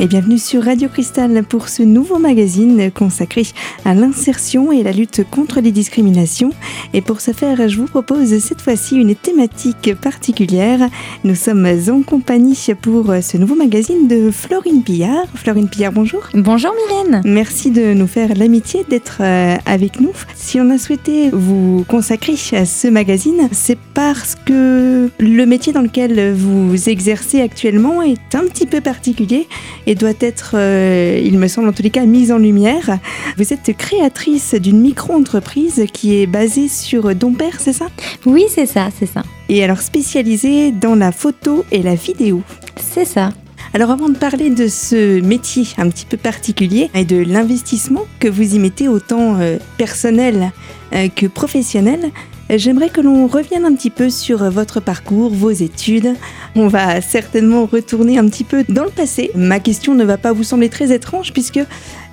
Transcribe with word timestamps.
et 0.00 0.06
bienvenue 0.06 0.38
sur 0.38 0.64
Radio 0.64 0.88
Cristal 0.88 1.44
pour 1.44 1.68
ce 1.68 1.82
nouveau 1.82 2.18
magazine 2.18 2.90
consacré 2.90 3.42
à 3.84 3.92
l'insertion 3.92 4.72
et 4.72 4.82
la 4.82 4.92
lutte 4.92 5.28
contre 5.30 5.60
les 5.60 5.72
discriminations. 5.72 6.52
Et 6.94 7.02
pour 7.02 7.20
ce 7.20 7.32
faire, 7.32 7.68
je 7.68 7.76
vous 7.76 7.84
propose 7.84 8.38
cette 8.38 8.62
fois-ci 8.62 8.96
une 8.96 9.14
thématique 9.14 9.94
particulière. 10.00 10.88
Nous 11.24 11.34
sommes 11.34 11.68
en 11.90 12.00
compagnie 12.00 12.58
pour 12.80 13.12
ce 13.20 13.36
nouveau 13.36 13.56
magazine 13.56 14.08
de 14.08 14.30
Florine 14.30 14.82
Pillard. 14.82 15.26
Florine 15.34 15.68
Pillard, 15.68 15.92
bonjour. 15.92 16.22
Bonjour 16.32 16.72
Mylène. 16.88 17.20
Merci 17.26 17.70
de 17.70 17.92
nous 17.92 18.06
faire 18.06 18.30
l'amitié 18.34 18.86
d'être 18.88 19.18
euh, 19.20 19.56
avec 19.66 20.00
nous. 20.00 20.12
Si 20.34 20.58
on 20.60 20.70
a 20.70 20.78
souhaité 20.78 21.28
vous 21.30 21.84
consacrer 21.86 22.36
à 22.52 22.64
ce 22.64 22.88
magazine, 22.88 23.50
c'est 23.52 23.78
parce 23.92 24.34
que 24.46 25.10
le 25.18 25.44
métier 25.44 25.74
dans 25.74 25.82
lequel 25.82 26.32
vous 26.32 26.88
exercez 26.88 27.42
actuellement 27.42 28.00
est 28.00 28.34
un 28.34 28.44
petit 28.44 28.66
peu 28.66 28.80
particulier 28.80 29.46
et 29.89 29.89
doit 29.96 30.12
être, 30.20 30.52
euh, 30.54 31.20
il 31.22 31.38
me 31.38 31.48
semble 31.48 31.68
en 31.68 31.72
tous 31.72 31.82
les 31.82 31.90
cas, 31.90 32.04
mise 32.04 32.32
en 32.32 32.38
lumière. 32.38 32.98
Vous 33.36 33.52
êtes 33.52 33.76
créatrice 33.76 34.54
d'une 34.54 34.80
micro-entreprise 34.80 35.84
qui 35.92 36.16
est 36.16 36.26
basée 36.26 36.68
sur 36.68 37.14
Dompère, 37.14 37.58
c'est 37.58 37.72
ça? 37.72 37.86
Oui, 38.26 38.44
c'est 38.48 38.66
ça, 38.66 38.88
c'est 38.98 39.06
ça. 39.06 39.22
Et 39.48 39.64
alors 39.64 39.80
spécialisée 39.80 40.70
dans 40.72 40.94
la 40.94 41.12
photo 41.12 41.64
et 41.70 41.82
la 41.82 41.94
vidéo. 41.94 42.42
C'est 42.76 43.04
ça. 43.04 43.30
Alors 43.72 43.90
avant 43.90 44.08
de 44.08 44.16
parler 44.16 44.50
de 44.50 44.66
ce 44.66 45.20
métier 45.20 45.64
un 45.78 45.88
petit 45.88 46.04
peu 46.04 46.16
particulier 46.16 46.90
et 46.94 47.04
de 47.04 47.16
l'investissement 47.16 48.04
que 48.18 48.26
vous 48.26 48.56
y 48.56 48.58
mettez 48.58 48.88
autant 48.88 49.36
euh, 49.38 49.58
personnel 49.78 50.50
euh, 50.92 51.08
que 51.08 51.26
professionnel, 51.26 52.10
J'aimerais 52.56 52.88
que 52.88 53.00
l'on 53.00 53.28
revienne 53.28 53.64
un 53.64 53.74
petit 53.74 53.90
peu 53.90 54.10
sur 54.10 54.50
votre 54.50 54.80
parcours, 54.80 55.30
vos 55.30 55.52
études. 55.52 56.14
On 56.56 56.66
va 56.66 57.00
certainement 57.00 57.64
retourner 57.64 58.18
un 58.18 58.26
petit 58.28 58.42
peu 58.42 58.64
dans 58.68 58.82
le 58.82 58.90
passé. 58.90 59.30
Ma 59.36 59.60
question 59.60 59.94
ne 59.94 60.02
va 60.02 60.16
pas 60.16 60.32
vous 60.32 60.42
sembler 60.42 60.68
très 60.68 60.92
étrange 60.92 61.32
puisque 61.32 61.60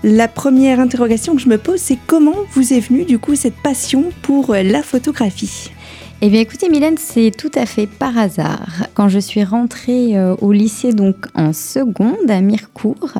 la 0.03 0.27
première 0.27 0.79
interrogation 0.79 1.35
que 1.35 1.41
je 1.41 1.49
me 1.49 1.57
pose, 1.57 1.79
c'est 1.79 1.97
comment 2.05 2.35
vous 2.51 2.71
est 2.71 2.79
venue 2.81 3.03
du 3.03 3.17
coup 3.17 3.35
cette 3.35 3.55
passion 3.55 4.11
pour 4.21 4.53
la 4.53 4.83
photographie? 4.83 5.71
Eh 6.19 6.29
bien 6.29 6.41
écoutez 6.41 6.67
Mylène, 6.67 6.97
c'est 6.97 7.29
tout 7.29 7.51
à 7.53 7.67
fait 7.67 7.85
par 7.85 8.17
hasard. 8.17 8.87
Quand 8.95 9.07
je 9.07 9.19
suis 9.19 9.43
rentrée 9.43 10.17
euh, 10.17 10.35
au 10.41 10.51
lycée 10.51 10.91
donc 10.91 11.15
en 11.35 11.53
seconde 11.53 12.29
à 12.29 12.41
Mirecourt, 12.41 13.19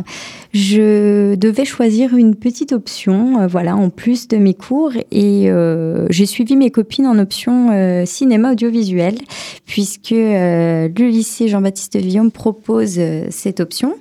je 0.52 1.36
devais 1.36 1.64
choisir 1.64 2.16
une 2.16 2.34
petite 2.34 2.72
option, 2.72 3.42
euh, 3.42 3.46
voilà, 3.46 3.76
en 3.76 3.92
plus 3.92 4.28
de 4.28 4.38
mes 4.38 4.56
cours 4.56 4.94
et 5.12 5.52
euh, 5.52 6.08
j'ai 6.10 6.26
suivi 6.26 6.56
mes 6.56 6.72
copines 6.72 7.06
en 7.06 7.20
option 7.20 7.70
cinéma 8.08 8.54
audiovisuel 8.54 9.20
puisque 9.68 10.10
le 10.10 11.08
lycée 11.08 11.50
Jean-Baptiste 11.50 11.98
Villaume 11.98 12.32
propose 12.32 13.00
cette 13.30 13.60
option. 13.60 13.94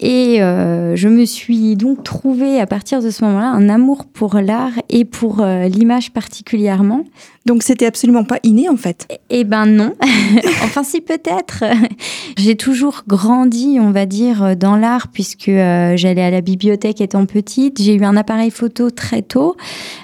Et 0.00 0.36
je 0.38 1.08
me 1.08 1.24
suis 1.24 1.74
donc 1.74 2.04
trouvé 2.04 2.60
à 2.60 2.66
partir 2.66 3.02
de 3.02 3.10
ce 3.10 3.24
moment-là 3.24 3.48
un 3.48 3.68
amour 3.68 4.04
pour 4.04 4.36
l'art 4.36 4.74
et 4.90 5.04
pour 5.04 5.44
l'image 5.44 6.12
particulièrement. 6.12 7.04
Donc 7.48 7.62
c'était 7.62 7.86
absolument 7.86 8.24
pas 8.24 8.40
inné 8.42 8.68
en 8.68 8.76
fait. 8.76 9.08
Eh 9.30 9.44
ben 9.44 9.64
non. 9.64 9.94
enfin 10.62 10.82
si 10.82 11.00
peut-être. 11.00 11.64
J'ai 12.36 12.56
toujours 12.56 13.04
grandi, 13.08 13.78
on 13.80 13.90
va 13.90 14.04
dire, 14.04 14.54
dans 14.54 14.76
l'art 14.76 15.08
puisque 15.08 15.48
euh, 15.48 15.96
j'allais 15.96 16.22
à 16.22 16.30
la 16.30 16.42
bibliothèque 16.42 17.00
étant 17.00 17.24
petite. 17.24 17.80
J'ai 17.82 17.94
eu 17.94 18.04
un 18.04 18.18
appareil 18.18 18.50
photo 18.50 18.90
très 18.90 19.22
tôt. 19.22 19.56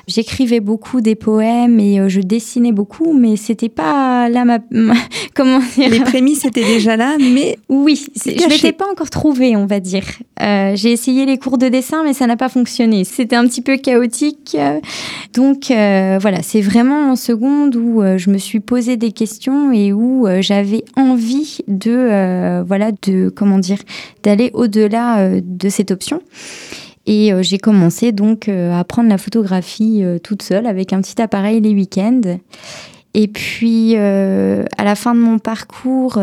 J'écrivais 0.09 0.61
beaucoup 0.61 1.03
des 1.03 1.17
poèmes 1.17 1.79
et 1.81 2.01
euh, 2.01 2.09
je 2.09 2.21
dessinais 2.21 2.73
beaucoup, 2.73 3.13
mais 3.13 3.37
c'était 3.37 3.69
pas 3.69 4.31
là 4.31 4.47
ma, 4.47 4.59
comment 5.35 5.61
dire. 5.77 5.91
Les 5.91 6.01
prémices 6.01 6.47
étaient 6.47 6.65
déjà 6.65 6.97
là, 6.97 7.17
mais 7.21 7.59
oui, 7.69 8.07
je 8.25 8.49
m'étais 8.49 8.73
pas 8.73 8.87
encore 8.91 9.11
trouvée, 9.11 9.55
on 9.55 9.67
va 9.67 9.81
dire. 9.81 10.07
Euh, 10.41 10.73
j'ai 10.77 10.93
essayé 10.93 11.27
les 11.27 11.37
cours 11.37 11.59
de 11.59 11.69
dessin, 11.69 12.05
mais 12.05 12.15
ça 12.15 12.27
n'a 12.27 12.39
pas 12.39 12.49
fonctionné. 12.49 13.05
C'était 13.05 13.37
un 13.37 13.47
petit 13.47 13.61
peu 13.61 13.77
chaotique. 13.77 14.57
Donc 15.35 15.67
voilà, 15.69 16.43
c'est 16.43 16.63
vraiment 16.63 17.17
ce 17.17 17.34
où 17.43 18.03
euh, 18.03 18.19
je 18.19 18.31
me 18.31 18.39
suis 18.39 18.61
posé 18.61 18.97
des 18.97 19.13
questions 19.13 19.73
et 19.73 19.93
où 19.93 20.27
euh, 20.27 20.43
j'avais 20.43 20.85
envie 20.97 21.59
de, 21.69 21.91
euh, 21.91 22.65
voilà, 22.67 22.93
de, 23.03 23.29
comment 23.29 23.59
dire, 23.59 23.79
d'aller 24.23 24.51
au-delà 24.55 25.41
de 25.41 25.69
cette 25.69 25.91
option. 25.91 26.21
Et 27.07 27.33
j'ai 27.43 27.59
commencé 27.59 28.13
donc 28.13 28.49
à 28.49 28.83
prendre 28.85 29.11
la 29.11 29.19
photographie 29.19 30.03
toute 30.23 30.41
seule 30.41 30.67
avec 30.67 30.95
un 30.95 31.03
petit 31.03 31.21
appareil 31.21 31.61
les 31.61 31.75
week-ends. 31.75 32.39
Et 33.13 33.29
puis, 33.29 33.95
à 33.95 34.85
la 34.85 34.95
fin 34.95 35.15
de 35.15 35.21
mon 35.21 35.39
parcours, 35.39 36.19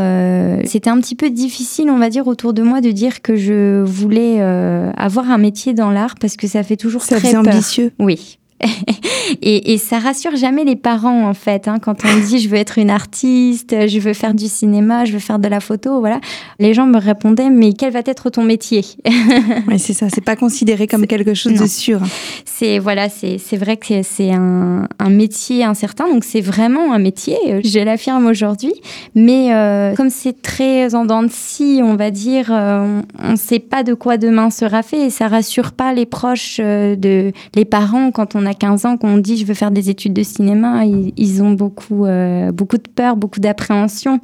c'était 0.66 0.90
un 0.90 1.00
petit 1.00 1.14
peu 1.14 1.30
difficile, 1.30 1.92
on 1.92 2.00
va 2.00 2.10
dire, 2.10 2.26
autour 2.26 2.54
de 2.54 2.64
moi 2.64 2.82
de 2.82 2.90
dire 2.90 3.22
que 3.22 3.36
je 3.36 3.84
voulais 3.84 4.42
avoir 4.42 5.30
un 5.30 5.38
métier 5.38 5.76
dans 5.76 5.92
l'art 5.92 6.16
parce 6.20 6.36
que 6.36 6.48
ça 6.48 6.64
fait 6.64 6.78
toujours 6.78 7.04
ça 7.04 7.18
très 7.18 7.34
peur. 7.34 7.42
ambitieux. 7.42 7.92
Oui, 8.00 8.40
et, 9.42 9.74
et, 9.74 9.78
ça 9.78 10.00
rassure 10.00 10.36
jamais 10.36 10.64
les 10.64 10.76
parents 10.76 11.28
en 11.28 11.34
fait. 11.34 11.68
Hein, 11.68 11.80
quand 11.80 12.06
on 12.06 12.20
dit 12.28 12.40
je 12.40 12.50
veux 12.50 12.58
être 12.58 12.78
une 12.78 12.90
artiste, 12.90 13.88
je 13.88 14.00
veux 14.00 14.14
faire 14.14 14.34
du 14.34 14.48
cinéma, 14.48 15.06
je 15.06 15.14
veux 15.14 15.20
faire 15.20 15.40
de 15.40 15.48
la 15.48 15.60
photo, 15.60 16.00
voilà. 16.00 16.20
Les 16.60 16.74
gens 16.74 16.86
me 16.86 16.98
répondaient 16.98 17.50
mais 17.50 17.74
quel 17.74 17.92
va 17.92 18.02
être 18.06 18.30
ton 18.30 18.44
métier? 18.44 18.84
Oui 19.68 19.80
c'est 19.80 19.94
ça, 19.94 20.08
c'est 20.14 20.24
pas 20.24 20.36
considéré 20.36 20.88
comme 20.88 21.08
quelque 21.08 21.34
chose 21.34 21.54
de 21.54 21.68
sûr. 21.68 22.02
C'est 22.46 22.80
voilà, 22.80 23.10
c'est 23.10 23.58
vrai 23.58 23.78
que 23.78 24.04
c'est 24.04 24.32
un, 24.32 24.88
un, 25.00 25.10
métier 25.10 25.64
incertain, 25.64 26.08
donc 26.08 26.24
c'est 26.24 26.42
vraiment 26.42 26.94
un 26.94 27.00
métier. 27.00 27.38
Je 27.64 27.80
l'affirme 27.80 28.26
aujourd'hui, 28.28 28.74
mais 29.16 29.54
euh, 29.54 29.96
comme 29.96 30.10
c'est 30.10 30.42
très 30.42 30.96
en 30.96 31.06
dents 31.06 31.24
de 31.24 31.32
scie, 31.32 31.82
on 31.84 31.96
va 31.96 32.12
dire, 32.12 32.50
euh, 32.52 33.02
on 33.20 33.32
ne 33.32 33.36
sait 33.36 33.60
pas 33.60 33.84
de 33.84 33.94
quoi 33.94 34.18
demain 34.18 34.50
sera 34.50 34.84
fait 34.84 35.08
et 35.08 35.10
ça 35.10 35.28
rassure 35.28 35.72
pas 35.72 35.94
les 35.94 36.06
proches 36.06 36.58
euh, 36.60 36.96
de 36.96 37.32
les 37.56 37.66
parents 37.66 38.12
quand 38.12 38.36
on 38.36 38.46
a 38.46 38.51
15 38.54 38.86
ans 38.86 38.98
qu'on 38.98 39.18
dit 39.18 39.38
je 39.38 39.46
veux 39.46 39.54
faire 39.54 39.72
des 39.72 39.90
études 39.90 40.14
de 40.14 40.24
cinéma, 40.24 40.86
ils, 40.86 41.44
ont 41.44 41.52
beaucoup, 41.52 42.06
euh, 42.06 42.52
de 42.52 42.90
peur, 42.96 43.16
beaucoup 43.16 43.40
d'appréhension. 43.40 44.20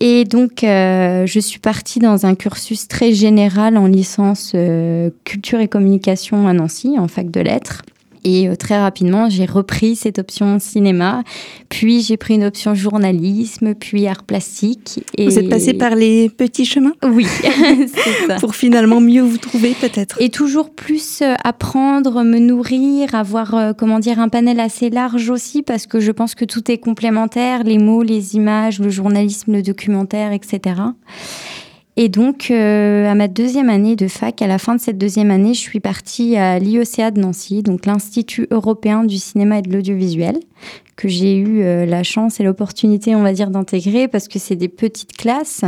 Et 0.00 0.24
donc, 0.24 0.64
euh, 0.64 1.26
je 1.26 1.38
suis 1.38 1.60
partie 1.60 2.00
dans 2.00 2.26
un 2.26 2.34
cursus 2.34 2.88
très 2.88 3.12
général 3.12 3.76
en 3.76 3.86
licence 3.86 4.50
euh, 4.56 5.10
culture 5.22 5.60
et 5.60 5.68
communication 5.68 6.48
à 6.48 6.52
Nancy, 6.52 6.98
en 6.98 7.06
fac 7.06 7.30
de 7.30 7.40
lettres. 7.40 7.82
Et 8.24 8.48
euh, 8.48 8.56
très 8.56 8.78
rapidement, 8.78 9.28
j'ai 9.28 9.44
repris 9.44 9.96
cette 9.96 10.18
option 10.18 10.58
cinéma, 10.58 11.22
puis 11.68 12.02
j'ai 12.02 12.16
pris 12.16 12.34
une 12.34 12.44
option 12.44 12.74
journalisme, 12.74 13.74
puis 13.74 14.06
art 14.06 14.22
plastique. 14.22 15.04
Et... 15.16 15.26
Vous 15.26 15.38
êtes 15.38 15.48
passé 15.48 15.74
par 15.74 15.94
les 15.94 16.28
petits 16.28 16.64
chemins? 16.64 16.92
Oui, 17.04 17.26
c'est 17.94 18.26
ça. 18.26 18.36
Pour 18.36 18.54
finalement 18.54 19.00
mieux 19.00 19.22
vous 19.22 19.38
trouver 19.38 19.74
peut-être. 19.80 20.16
Et 20.20 20.28
toujours 20.28 20.70
plus 20.70 21.22
euh, 21.22 21.34
apprendre, 21.42 22.22
me 22.22 22.38
nourrir, 22.38 23.14
avoir, 23.14 23.54
euh, 23.54 23.72
comment 23.72 23.98
dire, 23.98 24.20
un 24.20 24.28
panel 24.28 24.60
assez 24.60 24.90
large 24.90 25.30
aussi, 25.30 25.62
parce 25.62 25.86
que 25.86 26.00
je 26.00 26.12
pense 26.12 26.34
que 26.34 26.44
tout 26.44 26.70
est 26.70 26.78
complémentaire, 26.78 27.64
les 27.64 27.78
mots, 27.78 28.02
les 28.02 28.36
images, 28.36 28.78
le 28.78 28.90
journalisme, 28.90 29.52
le 29.52 29.62
documentaire, 29.62 30.32
etc. 30.32 30.74
Et 31.96 32.08
donc, 32.08 32.50
euh, 32.50 33.06
à 33.06 33.14
ma 33.14 33.28
deuxième 33.28 33.68
année 33.68 33.96
de 33.96 34.08
fac, 34.08 34.40
à 34.40 34.46
la 34.46 34.58
fin 34.58 34.74
de 34.74 34.80
cette 34.80 34.96
deuxième 34.96 35.30
année, 35.30 35.52
je 35.52 35.60
suis 35.60 35.80
partie 35.80 36.36
à 36.36 36.58
l'IECA 36.58 37.10
de 37.10 37.20
Nancy, 37.20 37.62
donc 37.62 37.84
l'Institut 37.84 38.46
européen 38.50 39.04
du 39.04 39.18
cinéma 39.18 39.58
et 39.58 39.62
de 39.62 39.70
l'audiovisuel, 39.70 40.40
que 40.96 41.08
j'ai 41.08 41.36
eu 41.36 41.62
euh, 41.62 41.84
la 41.84 42.02
chance 42.02 42.40
et 42.40 42.44
l'opportunité, 42.44 43.14
on 43.14 43.22
va 43.22 43.34
dire, 43.34 43.50
d'intégrer 43.50 44.08
parce 44.08 44.26
que 44.28 44.38
c'est 44.38 44.56
des 44.56 44.68
petites 44.68 45.16
classes. 45.16 45.64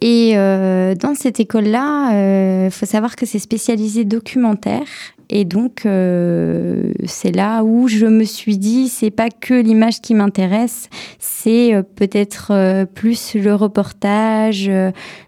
Et 0.00 0.32
euh, 0.36 0.94
dans 0.94 1.14
cette 1.14 1.40
école-là, 1.40 2.66
il 2.66 2.70
faut 2.70 2.86
savoir 2.86 3.16
que 3.16 3.26
c'est 3.26 3.38
spécialisé 3.38 4.04
documentaire 4.04 4.86
et 5.34 5.46
donc, 5.46 5.86
euh, 5.86 6.92
c'est 7.06 7.34
là 7.34 7.64
où 7.64 7.88
je 7.88 8.04
me 8.04 8.24
suis 8.24 8.58
dit, 8.58 8.88
c'est 8.88 9.10
pas 9.10 9.30
que 9.30 9.54
l'image 9.54 10.02
qui 10.02 10.12
m'intéresse, 10.12 10.90
c'est 11.18 11.74
euh, 11.74 11.82
peut-être 11.82 12.48
euh, 12.50 12.84
plus 12.84 13.34
le 13.34 13.54
reportage, 13.54 14.70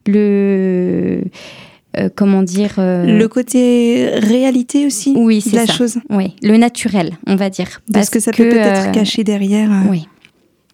le 0.07 1.23
comment 2.17 2.43
dire 2.43 2.75
le 2.79 3.27
côté 3.29 4.09
réalité 4.17 4.85
aussi 4.85 5.15
oui 5.17 5.41
c'est 5.41 5.55
la 5.55 5.67
chose. 5.67 5.99
Oui 6.11 6.35
le 6.43 6.57
naturel 6.57 7.13
on 7.29 7.37
va 7.37 7.51
dire. 7.51 7.81
Parce, 7.93 8.11
que 8.11 8.19
ça 8.19 8.33
peut 8.33 8.49
peut-être 8.49 8.91
cacher 8.91 9.23
derrière 9.23 9.71
oui. 9.89 10.09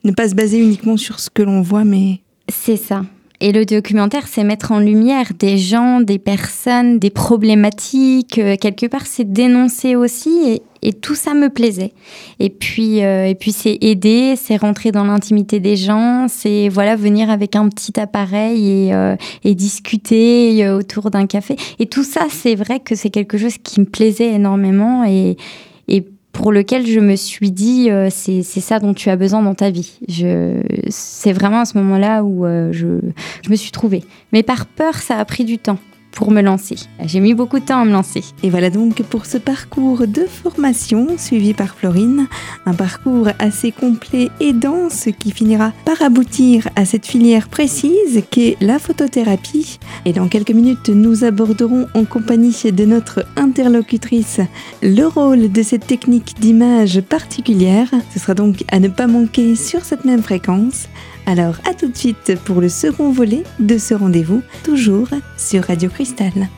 ne 0.03 0.13
pas 0.13 0.31
se 0.31 0.35
baser 0.35 0.59
uniquement 0.59 0.97
sur 0.97 1.21
ce 1.21 1.29
que 1.29 1.43
l'on 1.43 1.61
voit 1.61 1.85
mais 1.85 2.21
c'est 2.49 2.79
ça 2.79 3.03
et 3.43 3.53
le 3.53 3.65
documentaire, 3.65 4.29
c'est 4.29 4.45
mettre 4.45 4.71
en 4.71 4.81
lumière 4.81 5.33
des 5.39 5.57
gens, 5.57 6.03
des 6.03 6.19
personnes, 6.19 6.99
des 6.99 7.09
problématiques. 7.09 8.39
Euh, 8.39 8.57
quelque 8.61 8.85
part, 8.85 9.07
c'est 9.07 9.33
dénoncer 9.33 9.97
aussi. 9.97 10.61
Et, 10.83 10.93
tout 10.93 11.15
ça 11.15 11.35
me 11.35 11.49
plaisait. 11.49 11.93
Et 12.39 12.51
puis, 12.51 13.03
euh, 13.03 13.27
et 13.27 13.35
puis 13.35 13.53
c'est 13.53 13.79
aider, 13.83 14.35
c'est 14.37 14.57
rentrer 14.57 14.93
dans 14.93 15.05
l'intimité 15.05 15.61
des 15.61 15.77
gens, 15.77 16.27
c'est 16.27 16.71
voilà 16.71 16.97
venir 16.97 17.29
avec 17.29 17.55
un 17.55 17.69
petit 17.69 18.01
appareil 18.01 18.87
et, 18.87 18.95
euh, 18.95 19.15
et 19.45 19.55
discuter 19.55 20.67
autour 20.71 21.11
d'un 21.11 21.27
café. 21.27 21.57
Et 21.81 21.87
tout 21.87 22.03
ça, 22.03 22.29
c'est 22.31 22.55
vrai 22.55 22.81
que 22.81 22.95
c'est 22.95 23.11
quelque 23.11 23.37
chose 23.37 23.59
qui 23.63 23.81
me 23.81 23.85
plaisait 23.85 24.33
énormément. 24.33 25.05
Et, 25.05 25.31
et 25.31 25.37
pour 26.41 26.53
lequel 26.53 26.87
je 26.87 27.01
me 27.01 27.17
suis 27.17 27.51
dit 27.51 27.91
euh, 27.91 28.09
c'est 28.11 28.43
ça 28.43 28.79
dont 28.79 28.95
tu 28.95 29.11
as 29.11 29.17
besoin 29.17 29.43
dans 29.43 29.55
ta 29.55 29.69
vie. 29.69 29.99
C'est 30.89 31.33
vraiment 31.33 31.61
à 31.61 31.65
ce 31.67 31.77
moment-là 31.77 32.25
où 32.25 32.47
euh, 32.47 32.73
je, 32.73 32.99
je 33.45 33.51
me 33.51 33.57
suis 33.57 33.71
trouvée. 33.71 34.03
Mais 34.33 34.43
par 34.43 34.65
peur, 34.65 34.95
ça 34.95 35.19
a 35.19 35.25
pris 35.27 35.45
du 35.45 35.59
temps 35.59 35.79
pour 36.13 36.31
me 36.31 36.43
lancer. 36.43 36.77
J'ai 37.05 37.21
mis 37.21 37.35
beaucoup 37.35 37.59
de 37.59 37.65
temps 37.65 37.81
à 37.81 37.85
me 37.85 37.93
lancer. 37.93 38.25
Et 38.43 38.51
voilà 38.51 38.71
donc 38.71 39.03
pour 39.03 39.27
ce 39.27 39.39
parcours 39.39 40.07
de 40.07 40.27
formation 40.27 41.17
suivi 41.19 41.55
par 41.55 41.75
Florine, 41.75 42.27
un 42.67 42.75
parcours 42.75 43.29
assez 43.39 43.73
complet 43.73 44.31
et 44.41 44.53
dense 44.53 45.09
qui 45.19 45.31
finira 45.31 45.73
par 45.85 46.03
aboutir 46.03 46.69
à 46.77 46.85
cette 46.85 47.07
filière 47.07 47.49
précise 47.49 48.23
qu'est 48.31 48.57
la 48.61 48.79
photothérapie. 48.79 49.79
Et 50.05 50.13
dans 50.13 50.29
quelques 50.29 50.51
minutes, 50.51 50.89
nous 50.89 51.25
aborderons 51.25 51.87
en 51.95 52.05
compagnie 52.05 52.51
de 52.73 52.85
notre 52.85 53.25
interlocutrice 53.37 54.41
le 54.83 55.05
rôle 55.05 55.51
de 55.51 55.63
cette 55.63 55.87
technique 55.87 56.35
d'image 56.41 57.01
particulière. 57.01 57.89
Ce 58.13 58.19
sera 58.19 58.35
donc 58.35 58.65
à 58.71 58.81
ne 58.81 58.89
pas 58.89 59.07
manquer 59.07 59.55
sur 59.55 59.85
cette 59.85 60.05
même 60.05 60.23
fréquence. 60.23 60.89
Alors 61.27 61.57
à 61.69 61.75
tout 61.75 61.89
de 61.89 61.97
suite 61.97 62.35
pour 62.45 62.61
le 62.61 62.69
second 62.69 63.11
volet 63.11 63.45
de 63.59 63.79
ce 63.79 63.95
rendez-vous, 63.95 64.43
toujours 64.65 65.09
sur 65.37 65.65
Radio 65.65 65.89
Cristal. 65.91 66.49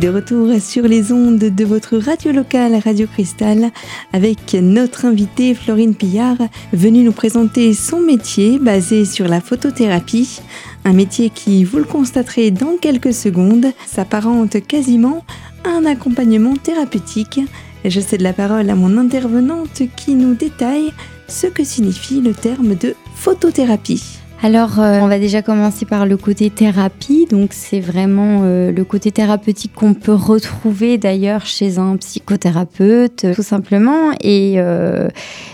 De 0.00 0.08
retour 0.08 0.60
sur 0.60 0.84
les 0.84 1.12
ondes 1.12 1.38
de 1.38 1.64
votre 1.64 1.96
radio 1.96 2.30
locale 2.30 2.80
Radio 2.84 3.08
Cristal 3.08 3.72
avec 4.12 4.54
notre 4.54 5.06
invitée 5.06 5.54
Florine 5.54 5.96
Pillard, 5.96 6.36
venue 6.72 7.02
nous 7.02 7.10
présenter 7.10 7.74
son 7.74 7.98
métier 7.98 8.60
basé 8.60 9.04
sur 9.04 9.26
la 9.26 9.40
photothérapie. 9.40 10.40
Un 10.84 10.92
métier 10.92 11.30
qui, 11.30 11.64
vous 11.64 11.78
le 11.78 11.84
constaterez 11.84 12.52
dans 12.52 12.76
quelques 12.76 13.12
secondes, 13.12 13.66
s'apparente 13.86 14.64
quasiment 14.64 15.24
à 15.64 15.70
un 15.70 15.84
accompagnement 15.84 16.54
thérapeutique. 16.54 17.40
Je 17.84 17.98
cède 17.98 18.22
la 18.22 18.32
parole 18.32 18.70
à 18.70 18.76
mon 18.76 18.98
intervenante 18.98 19.82
qui 19.96 20.14
nous 20.14 20.34
détaille 20.34 20.92
ce 21.26 21.48
que 21.48 21.64
signifie 21.64 22.20
le 22.20 22.34
terme 22.34 22.76
de 22.76 22.94
photothérapie. 23.16 24.17
Alors, 24.40 24.78
euh, 24.78 25.00
on 25.00 25.08
va 25.08 25.18
déjà 25.18 25.42
commencer 25.42 25.84
par 25.84 26.06
le 26.06 26.16
côté 26.16 26.48
thérapie. 26.48 27.26
Donc, 27.28 27.50
c'est 27.52 27.80
vraiment 27.80 28.42
euh, 28.44 28.70
le 28.70 28.84
côté 28.84 29.10
thérapeutique 29.10 29.72
qu'on 29.74 29.94
peut 29.94 30.14
retrouver 30.14 30.96
d'ailleurs 30.96 31.44
chez 31.44 31.78
un 31.78 31.96
psychothérapeute, 31.96 33.26
tout 33.34 33.42
simplement. 33.42 34.12
Et 34.20 34.54
euh, 34.58 35.08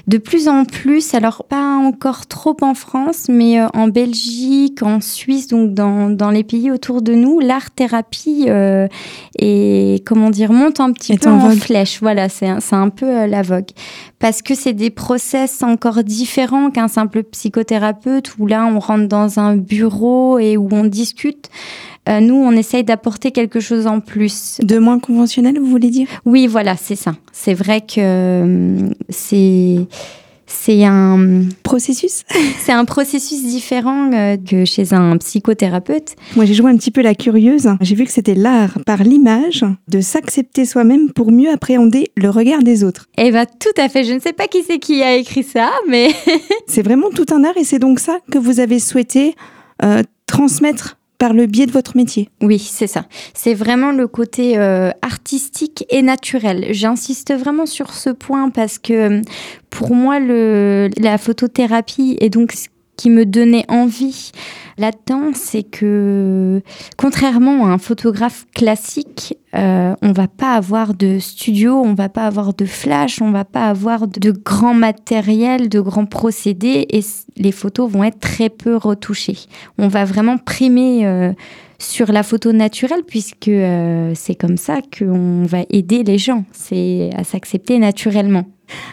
de 0.06 0.18
plus 0.18 0.48
en 0.48 0.66
plus, 0.66 1.14
alors 1.14 1.44
pas 1.44 1.76
encore 1.76 2.26
trop 2.26 2.56
en 2.60 2.74
France, 2.74 3.28
mais 3.30 3.58
en 3.72 3.88
Belgique, 3.88 4.82
en 4.82 5.00
Suisse, 5.00 5.48
donc 5.48 5.72
dans, 5.72 6.10
dans 6.10 6.30
les 6.30 6.44
pays 6.44 6.70
autour 6.70 7.00
de 7.00 7.14
nous, 7.14 7.40
l'art 7.40 7.70
thérapie 7.70 8.48
est, 9.38 10.06
comment 10.06 10.28
dire, 10.28 10.52
monte 10.52 10.80
un 10.80 10.92
petit 10.92 11.16
peu 11.16 11.30
en, 11.30 11.50
flèche. 11.52 12.00
Voilà, 12.02 12.28
c'est 12.28 12.48
un, 12.48 12.58
un 12.72 12.90
peu 12.90 13.26
la 13.26 13.40
vogue 13.40 13.70
parce 14.24 14.40
que 14.40 14.54
c'est 14.54 14.72
des 14.72 14.88
process 14.88 15.62
encore 15.62 16.02
différents 16.02 16.70
qu'un 16.70 16.88
simple 16.88 17.24
psychothérapeute 17.24 18.38
où 18.38 18.46
là 18.46 18.64
on 18.64 18.73
rentre 18.80 19.08
dans 19.08 19.38
un 19.38 19.56
bureau 19.56 20.38
et 20.38 20.56
où 20.56 20.68
on 20.72 20.84
discute. 20.84 21.48
Euh, 22.08 22.20
nous, 22.20 22.34
on 22.34 22.52
essaye 22.52 22.84
d'apporter 22.84 23.30
quelque 23.30 23.60
chose 23.60 23.86
en 23.86 24.00
plus. 24.00 24.58
De 24.62 24.78
moins 24.78 24.98
conventionnel, 24.98 25.58
vous 25.58 25.66
voulez 25.66 25.90
dire? 25.90 26.06
Oui, 26.26 26.46
voilà, 26.46 26.76
c'est 26.76 26.96
ça. 26.96 27.14
C'est 27.32 27.54
vrai 27.54 27.80
que 27.80 27.98
euh, 27.98 28.90
c'est 29.08 29.86
c'est 30.54 30.84
un 30.84 31.42
processus. 31.62 32.22
c'est 32.58 32.72
un 32.72 32.84
processus 32.84 33.42
différent 33.42 34.12
euh, 34.12 34.36
que 34.36 34.64
chez 34.64 34.92
un 34.92 35.16
psychothérapeute. 35.18 36.14
Moi, 36.36 36.44
j'ai 36.44 36.54
joué 36.54 36.70
un 36.70 36.76
petit 36.76 36.90
peu 36.90 37.02
la 37.02 37.14
curieuse. 37.14 37.68
J'ai 37.80 37.94
vu 37.94 38.04
que 38.04 38.12
c'était 38.12 38.34
l'art 38.34 38.78
par 38.86 39.02
l'image 39.02 39.64
de 39.88 40.00
s'accepter 40.00 40.64
soi-même 40.64 41.12
pour 41.12 41.32
mieux 41.32 41.50
appréhender 41.50 42.10
le 42.16 42.30
regard 42.30 42.62
des 42.62 42.84
autres. 42.84 43.06
Eh 43.18 43.30
bien, 43.30 43.44
tout 43.46 43.80
à 43.80 43.88
fait. 43.88 44.04
Je 44.04 44.14
ne 44.14 44.20
sais 44.20 44.32
pas 44.32 44.46
qui 44.46 44.62
c'est 44.62 44.78
qui 44.78 45.02
a 45.02 45.16
écrit 45.16 45.42
ça, 45.42 45.70
mais 45.88 46.10
c'est 46.66 46.82
vraiment 46.82 47.10
tout 47.10 47.26
un 47.32 47.44
art 47.44 47.56
et 47.56 47.64
c'est 47.64 47.78
donc 47.78 47.98
ça 47.98 48.18
que 48.30 48.38
vous 48.38 48.60
avez 48.60 48.78
souhaité 48.78 49.34
euh, 49.82 50.02
transmettre 50.26 50.96
par 51.24 51.32
le 51.32 51.46
biais 51.46 51.64
de 51.64 51.72
votre 51.72 51.96
métier. 51.96 52.28
Oui, 52.42 52.58
c'est 52.58 52.86
ça. 52.86 53.06
C'est 53.32 53.54
vraiment 53.54 53.92
le 53.92 54.06
côté 54.06 54.58
euh, 54.58 54.90
artistique 55.00 55.86
et 55.88 56.02
naturel. 56.02 56.66
J'insiste 56.72 57.32
vraiment 57.32 57.64
sur 57.64 57.94
ce 57.94 58.10
point 58.10 58.50
parce 58.50 58.78
que 58.78 59.22
pour 59.70 59.94
moi, 59.94 60.20
le, 60.20 60.90
la 60.98 61.16
photothérapie 61.16 62.18
est 62.20 62.28
donc 62.28 62.52
ce 62.52 62.68
qui 62.96 63.10
me 63.10 63.26
donnait 63.26 63.64
envie 63.68 64.32
là-dedans, 64.78 65.30
c'est 65.34 65.62
que 65.62 66.62
contrairement 66.96 67.66
à 67.66 67.70
un 67.70 67.78
photographe 67.78 68.46
classique, 68.54 69.36
euh, 69.54 69.94
on 70.02 70.12
va 70.12 70.26
pas 70.26 70.54
avoir 70.54 70.94
de 70.94 71.18
studio, 71.18 71.74
on 71.76 71.94
va 71.94 72.08
pas 72.08 72.26
avoir 72.26 72.54
de 72.54 72.64
flash, 72.64 73.22
on 73.22 73.30
va 73.30 73.44
pas 73.44 73.68
avoir 73.68 74.08
de 74.08 74.30
grands 74.32 74.74
matériels, 74.74 75.68
de 75.68 75.80
grands 75.80 76.06
procédés, 76.06 76.86
et 76.90 77.00
les 77.36 77.52
photos 77.52 77.90
vont 77.90 78.04
être 78.04 78.20
très 78.20 78.48
peu 78.48 78.76
retouchées. 78.76 79.38
On 79.78 79.88
va 79.88 80.04
vraiment 80.04 80.38
primer 80.38 81.06
euh, 81.06 81.32
sur 81.78 82.10
la 82.10 82.22
photo 82.22 82.52
naturelle, 82.52 83.02
puisque 83.06 83.48
euh, 83.48 84.12
c'est 84.14 84.34
comme 84.34 84.56
ça 84.56 84.80
qu'on 84.96 85.44
va 85.44 85.58
aider 85.70 86.02
les 86.02 86.18
gens, 86.18 86.44
c'est 86.52 87.10
à 87.16 87.22
s'accepter 87.22 87.78
naturellement. 87.78 88.44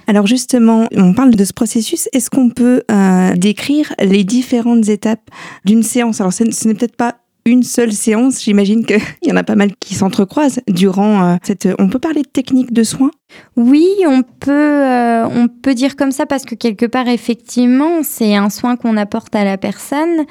Alors 0.07 0.27
justement, 0.27 0.87
on 0.95 1.13
parle 1.13 1.31
de 1.31 1.45
ce 1.45 1.53
processus. 1.53 2.09
Est-ce 2.13 2.29
qu'on 2.29 2.49
peut 2.49 2.83
euh, 2.91 3.35
décrire 3.35 3.93
les 3.99 4.23
différentes 4.23 4.89
étapes 4.89 5.29
d'une 5.65 5.83
séance? 5.83 6.21
Alors 6.21 6.33
ce 6.33 6.43
n'est 6.43 6.73
peut-être 6.73 6.95
pas 6.95 7.15
une 7.45 7.63
seule 7.63 7.91
séance, 7.91 8.43
j'imagine 8.43 8.85
qu'il 8.85 9.01
y 9.23 9.31
en 9.31 9.35
a 9.35 9.43
pas 9.43 9.55
mal 9.55 9.71
qui 9.79 9.95
s'entrecroisent 9.95 10.59
durant 10.67 11.23
euh, 11.23 11.35
cette... 11.41 11.67
On 11.79 11.89
peut 11.89 11.97
parler 11.97 12.21
de 12.21 12.27
technique 12.27 12.71
de 12.71 12.83
soins? 12.83 13.09
Oui, 13.55 13.87
on 14.07 14.21
peut, 14.21 14.51
euh, 14.51 15.25
on 15.25 15.47
peut 15.47 15.73
dire 15.73 15.95
comme 15.95 16.11
ça 16.11 16.27
parce 16.27 16.43
que 16.43 16.53
quelque 16.53 16.85
part, 16.85 17.07
effectivement, 17.07 18.03
c'est 18.03 18.35
un 18.35 18.51
soin 18.51 18.75
qu'on 18.75 18.95
apporte 18.95 19.35
à 19.35 19.43
la 19.43 19.57
personne. 19.57 20.25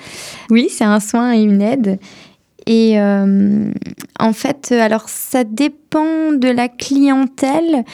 Oui, 0.50 0.68
c'est 0.70 0.84
un 0.84 1.00
soin 1.00 1.34
et 1.34 1.42
une 1.42 1.62
aide. 1.62 1.98
Et 2.66 3.00
en 3.00 4.32
fait, 4.32 4.70
alors 4.70 5.08
ça 5.08 5.42
dépend 5.42 6.30
de 6.32 6.48
la 6.48 6.68
clientèle. 6.68 7.84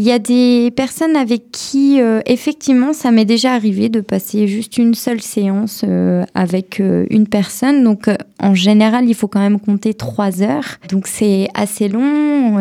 Il 0.00 0.06
y 0.06 0.12
a 0.12 0.18
des 0.18 0.72
personnes 0.74 1.14
avec 1.14 1.50
qui, 1.52 2.00
euh, 2.00 2.22
effectivement, 2.24 2.94
ça 2.94 3.10
m'est 3.10 3.26
déjà 3.26 3.52
arrivé 3.52 3.90
de 3.90 4.00
passer 4.00 4.48
juste 4.48 4.78
une 4.78 4.94
seule 4.94 5.20
séance 5.20 5.84
euh, 5.86 6.24
avec 6.34 6.80
euh, 6.80 7.04
une 7.10 7.26
personne. 7.26 7.84
Donc, 7.84 8.08
en 8.42 8.54
général, 8.54 9.06
il 9.06 9.14
faut 9.14 9.28
quand 9.28 9.40
même 9.40 9.60
compter 9.60 9.92
trois 9.92 10.40
heures. 10.40 10.78
Donc, 10.88 11.06
c'est 11.06 11.48
assez 11.52 11.88
long. 11.88 12.58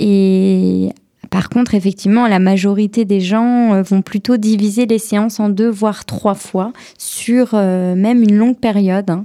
et 0.00 0.88
par 1.30 1.50
contre, 1.50 1.76
effectivement, 1.76 2.26
la 2.26 2.40
majorité 2.40 3.04
des 3.04 3.20
gens 3.20 3.80
vont 3.82 4.02
plutôt 4.02 4.36
diviser 4.36 4.86
les 4.86 4.98
séances 4.98 5.38
en 5.38 5.50
deux, 5.50 5.70
voire 5.70 6.04
trois 6.04 6.34
fois, 6.34 6.72
sur 6.98 7.54
même 7.54 8.24
une 8.24 8.36
longue 8.36 8.58
période. 8.58 9.08
Hein. 9.08 9.24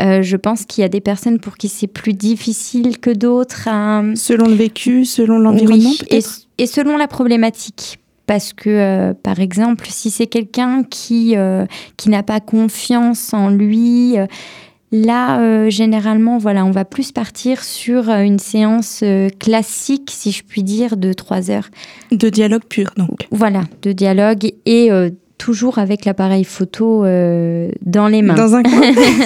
je 0.00 0.36
pense 0.36 0.64
qu'il 0.64 0.82
y 0.82 0.84
a 0.84 0.88
des 0.88 1.00
personnes 1.00 1.38
pour 1.38 1.56
qui 1.56 1.68
c'est 1.68 1.86
plus 1.86 2.14
difficile 2.14 2.98
que 2.98 3.10
d'autres. 3.10 3.68
Selon 4.16 4.48
le 4.48 4.54
vécu, 4.54 5.04
selon 5.04 5.38
l'environnement 5.38 5.92
et 6.58 6.66
selon 6.66 6.96
la 6.96 7.08
problématique. 7.08 7.98
Parce 8.26 8.52
que, 8.52 8.68
euh, 8.68 9.14
par 9.14 9.38
exemple, 9.38 9.86
si 9.88 10.10
c'est 10.10 10.26
quelqu'un 10.26 10.82
qui, 10.82 11.36
euh, 11.36 11.64
qui 11.96 12.10
n'a 12.10 12.24
pas 12.24 12.40
confiance 12.40 13.32
en 13.32 13.50
lui, 13.50 14.18
euh, 14.18 14.26
là, 14.90 15.68
généralement, 15.70 16.38
voilà, 16.38 16.64
on 16.64 16.72
va 16.72 16.84
plus 16.84 17.12
partir 17.12 17.62
sur 17.62 18.10
une 18.10 18.40
séance 18.40 19.04
classique, 19.38 20.10
si 20.12 20.32
je 20.32 20.42
puis 20.42 20.64
dire, 20.64 20.96
de 20.96 21.12
trois 21.12 21.52
heures. 21.52 21.68
De 22.10 22.28
dialogue 22.28 22.64
pur, 22.68 22.90
donc. 22.96 23.28
Voilà, 23.30 23.62
de 23.82 23.92
dialogue 23.92 24.52
et 24.64 24.90
toujours 25.38 25.78
avec 25.78 26.04
l'appareil 26.04 26.44
photo 26.44 27.04
euh, 27.04 27.70
dans 27.82 28.08
les 28.08 28.22
mains. 28.22 28.34
Dans 28.34 28.54
un 28.54 28.62
coin. 28.62 28.80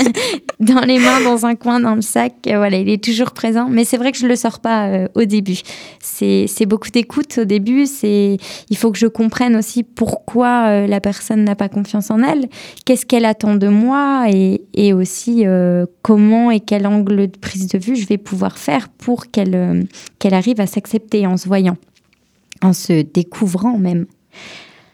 dans 0.61 0.81
les 0.81 0.99
mains, 0.99 1.21
dans 1.23 1.47
un 1.47 1.55
coin, 1.55 1.81
dans 1.81 1.95
le 1.95 2.03
sac. 2.03 2.35
Euh, 2.47 2.57
voilà, 2.57 2.79
il 2.79 2.89
est 2.89 3.03
toujours 3.03 3.31
présent. 3.31 3.69
Mais 3.71 3.85
c'est 3.85 3.97
vrai 3.97 4.13
que 4.13 4.19
je 4.19 4.27
le 4.27 4.37
sors 4.37 4.61
pas 4.61 4.89
euh, 4.89 5.09
au 5.15 5.25
début. 5.25 5.59
C'est 6.01 6.67
beaucoup 6.67 6.91
d'écoute 6.91 7.39
au 7.39 7.45
début. 7.45 7.87
C'est 7.87 8.39
il 8.69 8.77
faut 8.77 8.91
que 8.91 8.99
je 8.99 9.07
comprenne 9.07 9.57
aussi 9.57 9.83
pourquoi 9.83 10.87
la 10.87 11.01
personne 11.01 11.45
n'a 11.45 11.55
pas 11.55 11.69
confiance 11.69 12.11
en 12.11 12.23
elle, 12.23 12.49
qu'est-ce 12.85 13.07
qu'elle 13.07 13.25
attend 13.25 13.55
de 13.55 13.69
moi 13.69 14.27
et, 14.29 14.63
et 14.75 14.93
aussi 14.93 15.45
comment 16.03 16.51
et 16.51 16.61
quel 16.61 16.87
angle 16.87 17.29
de 17.29 17.39
prise 17.39 17.69
de 17.69 17.79
vue 17.79 17.97
je 17.97 18.07
vais 18.07 18.19
pouvoir 18.19 18.59
faire 18.59 18.89
pour 18.89 19.31
qu'elle 19.31 19.87
qu'elle 20.19 20.35
arrive 20.35 20.61
à 20.61 20.67
s'accepter 20.67 21.27
en 21.27 21.37
se 21.37 21.49
voyant, 21.49 21.77
en 22.63 22.73
se 22.73 23.03
découvrant 23.03 23.79
même. 23.79 24.07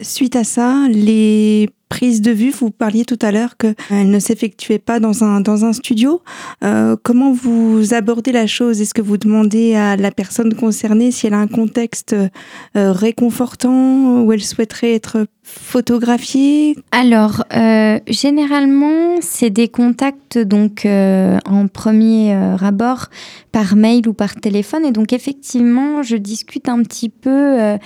Suite 0.01 0.35
à 0.35 0.43
ça, 0.43 0.87
les 0.89 1.69
prises 1.89 2.21
de 2.21 2.31
vue, 2.31 2.51
vous 2.51 2.69
parliez 2.69 3.05
tout 3.05 3.17
à 3.21 3.31
l'heure 3.31 3.57
qu'elles 3.57 4.11
ne 4.11 4.19
s'effectuaient 4.19 4.79
pas 4.79 4.99
dans 4.99 5.23
un, 5.23 5.41
dans 5.41 5.65
un 5.65 5.73
studio. 5.73 6.21
Euh, 6.63 6.95
comment 7.01 7.31
vous 7.31 7.93
abordez 7.93 8.31
la 8.31 8.45
chose? 8.45 8.81
Est-ce 8.81 8.93
que 8.93 9.01
vous 9.01 9.17
demandez 9.17 9.75
à 9.75 9.95
la 9.95 10.11
personne 10.11 10.53
concernée 10.53 11.11
si 11.11 11.27
elle 11.27 11.33
a 11.33 11.39
un 11.39 11.47
contexte 11.47 12.13
euh, 12.13 12.91
réconfortant 12.91 14.21
ou 14.21 14.31
elle 14.33 14.43
souhaiterait 14.43 14.93
être 14.93 15.25
photographiée? 15.43 16.75
Alors, 16.91 17.43
euh, 17.55 17.99
généralement, 18.07 19.15
c'est 19.21 19.49
des 19.49 19.69
contacts 19.69 20.37
donc 20.37 20.85
en 20.85 21.67
premier 21.67 22.33
abord 22.61 23.07
par 23.51 23.75
mail 23.75 24.07
ou 24.07 24.13
par 24.13 24.35
téléphone. 24.35 24.85
Et 24.85 24.91
donc, 24.91 25.13
effectivement, 25.13 26.03
je 26.03 26.17
discute 26.17 26.67
un 26.69 26.83
petit 26.83 27.09
peu 27.09 27.77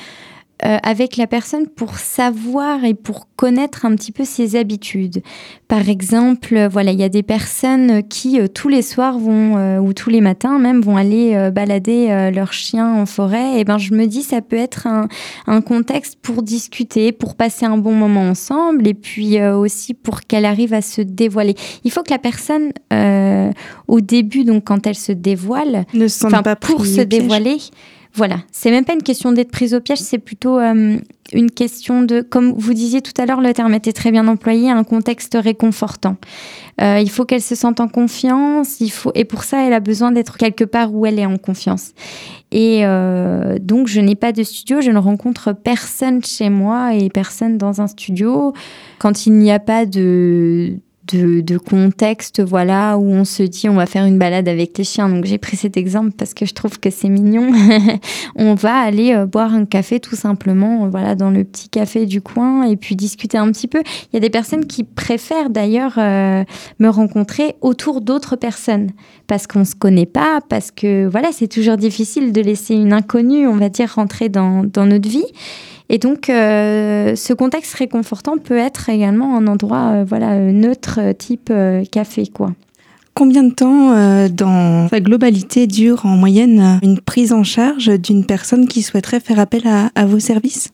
euh, 0.63 0.77
avec 0.83 1.17
la 1.17 1.25
personne 1.25 1.67
pour 1.67 1.97
savoir 1.97 2.83
et 2.83 2.93
pour 2.93 3.27
connaître 3.35 3.83
un 3.83 3.95
petit 3.95 4.11
peu 4.11 4.25
ses 4.25 4.55
habitudes. 4.55 5.23
Par 5.67 5.89
exemple, 5.89 6.55
euh, 6.55 6.67
voilà, 6.67 6.91
il 6.91 6.99
y 6.99 7.03
a 7.03 7.09
des 7.09 7.23
personnes 7.23 8.03
qui 8.07 8.39
euh, 8.39 8.47
tous 8.47 8.67
les 8.67 8.83
soirs 8.83 9.17
vont 9.17 9.79
ou 9.79 9.93
tous 9.93 10.11
les 10.11 10.21
matins 10.21 10.59
même 10.59 10.81
vont 10.81 10.97
aller 10.97 11.49
balader 11.51 12.31
leur 12.33 12.53
chien 12.53 12.93
en 12.93 13.05
forêt. 13.05 13.59
Et 13.59 13.63
ben 13.63 13.77
je 13.77 13.93
me 13.93 14.05
dis 14.05 14.21
ça 14.21 14.41
peut 14.41 14.57
être 14.57 14.87
un, 14.87 15.07
un 15.47 15.61
contexte 15.61 16.19
pour 16.21 16.43
discuter, 16.43 17.11
pour 17.11 17.35
passer 17.35 17.65
un 17.65 17.77
bon 17.77 17.93
moment 17.93 18.21
ensemble 18.21 18.87
et 18.87 18.93
puis 18.93 19.41
aussi 19.43 19.93
pour 19.93 20.21
qu'elle 20.21 20.45
arrive 20.45 20.73
à 20.73 20.81
se 20.81 21.01
dévoiler. 21.01 21.55
Il 21.83 21.91
faut 21.91 22.03
que 22.03 22.11
la 22.11 22.19
personne 22.19 22.71
au 23.87 24.01
début 24.01 24.43
donc 24.43 24.65
quand 24.65 24.85
elle 24.85 24.95
se 24.95 25.11
dévoile, 25.11 25.85
ne 25.93 26.07
se 26.07 26.27
pas 26.27 26.55
pour 26.55 26.85
se 26.85 27.01
dévoiler 27.01 27.57
voilà, 28.13 28.37
c'est 28.51 28.71
même 28.71 28.83
pas 28.83 28.93
une 28.93 29.03
question 29.03 29.31
d'être 29.31 29.51
prise 29.51 29.73
au 29.73 29.79
piège, 29.79 29.99
c'est 29.99 30.17
plutôt 30.17 30.59
euh, 30.59 30.97
une 31.31 31.49
question 31.49 32.01
de, 32.01 32.21
comme 32.21 32.51
vous 32.51 32.73
disiez 32.73 33.01
tout 33.01 33.13
à 33.17 33.25
l'heure, 33.25 33.39
le 33.39 33.53
terme 33.53 33.73
était 33.73 33.93
très 33.93 34.11
bien 34.11 34.27
employé, 34.27 34.69
un 34.69 34.83
contexte 34.83 35.37
réconfortant. 35.41 36.17
Euh, 36.81 36.99
il 36.99 37.09
faut 37.09 37.23
qu'elle 37.23 37.41
se 37.41 37.55
sente 37.55 37.79
en 37.79 37.87
confiance, 37.87 38.81
il 38.81 38.91
faut, 38.91 39.11
et 39.15 39.23
pour 39.23 39.43
ça, 39.43 39.65
elle 39.65 39.71
a 39.71 39.79
besoin 39.79 40.11
d'être 40.11 40.37
quelque 40.37 40.65
part 40.65 40.93
où 40.93 41.05
elle 41.05 41.19
est 41.19 41.25
en 41.25 41.37
confiance. 41.37 41.91
Et 42.51 42.81
euh, 42.83 43.57
donc, 43.59 43.87
je 43.87 44.01
n'ai 44.01 44.15
pas 44.15 44.33
de 44.33 44.43
studio, 44.43 44.81
je 44.81 44.91
ne 44.91 44.99
rencontre 44.99 45.53
personne 45.53 46.21
chez 46.23 46.49
moi 46.49 46.93
et 46.93 47.09
personne 47.09 47.57
dans 47.57 47.79
un 47.79 47.87
studio. 47.87 48.53
Quand 48.99 49.25
il 49.25 49.33
n'y 49.33 49.51
a 49.51 49.59
pas 49.59 49.85
de 49.85 50.79
de, 51.07 51.57
contexte, 51.57 52.41
voilà, 52.41 52.97
où 52.97 53.05
on 53.11 53.25
se 53.25 53.43
dit 53.43 53.67
on 53.67 53.73
va 53.73 53.85
faire 53.85 54.05
une 54.05 54.17
balade 54.17 54.47
avec 54.47 54.77
les 54.77 54.83
chiens. 54.83 55.09
Donc 55.09 55.25
j'ai 55.25 55.37
pris 55.37 55.57
cet 55.57 55.75
exemple 55.75 56.11
parce 56.11 56.33
que 56.33 56.45
je 56.45 56.53
trouve 56.53 56.79
que 56.79 56.89
c'est 56.89 57.09
mignon. 57.09 57.51
on 58.35 58.53
va 58.53 58.75
aller 58.75 59.13
euh, 59.13 59.25
boire 59.25 59.53
un 59.53 59.65
café 59.65 59.99
tout 59.99 60.15
simplement, 60.15 60.87
voilà, 60.89 61.15
dans 61.15 61.29
le 61.29 61.43
petit 61.43 61.69
café 61.69 62.05
du 62.05 62.21
coin 62.21 62.63
et 62.63 62.77
puis 62.77 62.95
discuter 62.95 63.37
un 63.37 63.51
petit 63.51 63.67
peu. 63.67 63.81
Il 64.11 64.15
y 64.15 64.17
a 64.17 64.19
des 64.19 64.29
personnes 64.29 64.65
qui 64.65 64.83
préfèrent 64.83 65.49
d'ailleurs 65.49 65.95
euh, 65.97 66.43
me 66.79 66.87
rencontrer 66.87 67.55
autour 67.61 68.01
d'autres 68.01 68.35
personnes 68.35 68.91
parce 69.27 69.47
qu'on 69.47 69.65
se 69.65 69.75
connaît 69.75 70.05
pas, 70.05 70.39
parce 70.47 70.71
que 70.71 71.07
voilà, 71.07 71.31
c'est 71.31 71.47
toujours 71.47 71.77
difficile 71.77 72.31
de 72.31 72.41
laisser 72.41 72.75
une 72.75 72.93
inconnue, 72.93 73.47
on 73.47 73.57
va 73.57 73.69
dire, 73.69 73.93
rentrer 73.95 74.29
dans 74.29 74.63
notre 74.75 75.09
vie. 75.09 75.25
Et 75.93 75.97
donc, 75.97 76.29
euh, 76.29 77.17
ce 77.17 77.33
contexte 77.33 77.73
réconfortant 77.73 78.37
peut 78.37 78.57
être 78.57 78.87
également 78.87 79.35
un 79.35 79.45
endroit 79.45 79.91
euh, 79.91 80.05
voilà, 80.07 80.35
euh, 80.35 80.53
neutre, 80.53 81.01
type 81.17 81.51
café. 81.91 82.27
quoi. 82.33 82.53
Combien 83.13 83.43
de 83.43 83.53
temps, 83.53 83.93
dans 84.29 84.87
sa 84.87 85.01
globalité, 85.01 85.67
dure 85.67 86.05
en 86.05 86.15
moyenne 86.15 86.79
une 86.81 87.01
prise 87.01 87.33
en 87.33 87.43
charge 87.43 87.89
d'une 87.99 88.25
personne 88.25 88.69
qui 88.69 88.83
souhaiterait 88.83 89.19
faire 89.19 89.37
appel 89.37 89.67
à, 89.67 89.91
à 89.95 90.05
vos 90.05 90.19
services? 90.19 90.69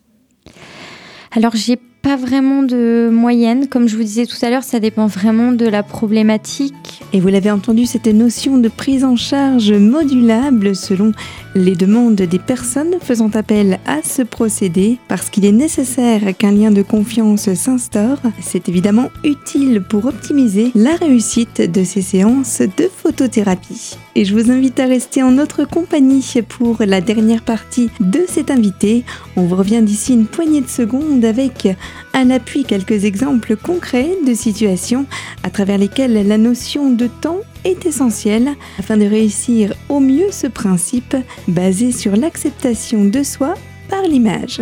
Alors, 1.35 1.55
j'ai 1.55 1.79
pas 2.03 2.15
vraiment 2.15 2.63
de 2.63 3.09
moyenne. 3.11 3.67
Comme 3.67 3.87
je 3.87 3.97
vous 3.97 4.03
disais 4.03 4.25
tout 4.27 4.37
à 4.43 4.49
l'heure, 4.49 4.63
ça 4.63 4.79
dépend 4.79 5.07
vraiment 5.07 5.51
de 5.51 5.65
la 5.65 5.83
problématique. 5.83 7.01
Et 7.11 7.19
vous 7.19 7.27
l'avez 7.27 7.51
entendu, 7.51 7.85
cette 7.85 8.07
notion 8.07 8.57
de 8.59 8.69
prise 8.69 9.03
en 9.03 9.15
charge 9.15 9.73
modulable 9.73 10.75
selon 10.75 11.11
les 11.57 11.75
demandes 11.75 12.15
des 12.15 12.39
personnes 12.39 12.95
faisant 13.01 13.29
appel 13.33 13.79
à 13.85 14.01
ce 14.03 14.21
procédé 14.21 14.99
parce 15.07 15.29
qu'il 15.29 15.45
est 15.45 15.51
nécessaire 15.51 16.21
qu'un 16.37 16.51
lien 16.51 16.71
de 16.71 16.81
confiance 16.81 17.53
s'instaure. 17.53 18.19
C'est 18.39 18.69
évidemment 18.69 19.09
utile 19.23 19.81
pour 19.81 20.05
optimiser 20.05 20.71
la 20.75 20.95
réussite 20.95 21.61
de 21.61 21.83
ces 21.83 22.01
séances 22.01 22.61
de 22.61 22.89
photothérapie. 22.95 23.97
Et 24.15 24.25
je 24.25 24.33
vous 24.33 24.51
invite 24.51 24.79
à 24.79 24.85
rester 24.85 25.23
en 25.23 25.31
notre 25.31 25.65
compagnie 25.65 26.23
pour 26.47 26.77
la 26.79 27.01
dernière 27.01 27.43
partie 27.43 27.89
de 27.99 28.21
cet 28.27 28.51
invité. 28.51 29.03
On 29.35 29.43
vous 29.43 29.55
revient 29.55 29.81
d'ici 29.81 30.13
une 30.13 30.27
poignée 30.27 30.61
de 30.61 30.67
secondes 30.67 31.25
avec 31.25 31.67
un 32.13 32.29
appui 32.29 32.63
quelques 32.63 33.05
exemples 33.05 33.55
concrets 33.55 34.11
de 34.25 34.33
situations 34.33 35.05
à 35.43 35.49
travers 35.49 35.77
lesquelles 35.77 36.27
la 36.27 36.37
notion 36.37 36.91
de 36.91 37.07
temps 37.07 37.41
est 37.63 37.85
essentielle 37.85 38.49
afin 38.79 38.97
de 38.97 39.05
réussir 39.05 39.73
au 39.89 39.99
mieux 39.99 40.31
ce 40.31 40.47
principe 40.47 41.15
basé 41.47 41.91
sur 41.91 42.15
l'acceptation 42.15 43.05
de 43.05 43.23
soi 43.23 43.53
par 43.89 44.03
l'image. 44.03 44.61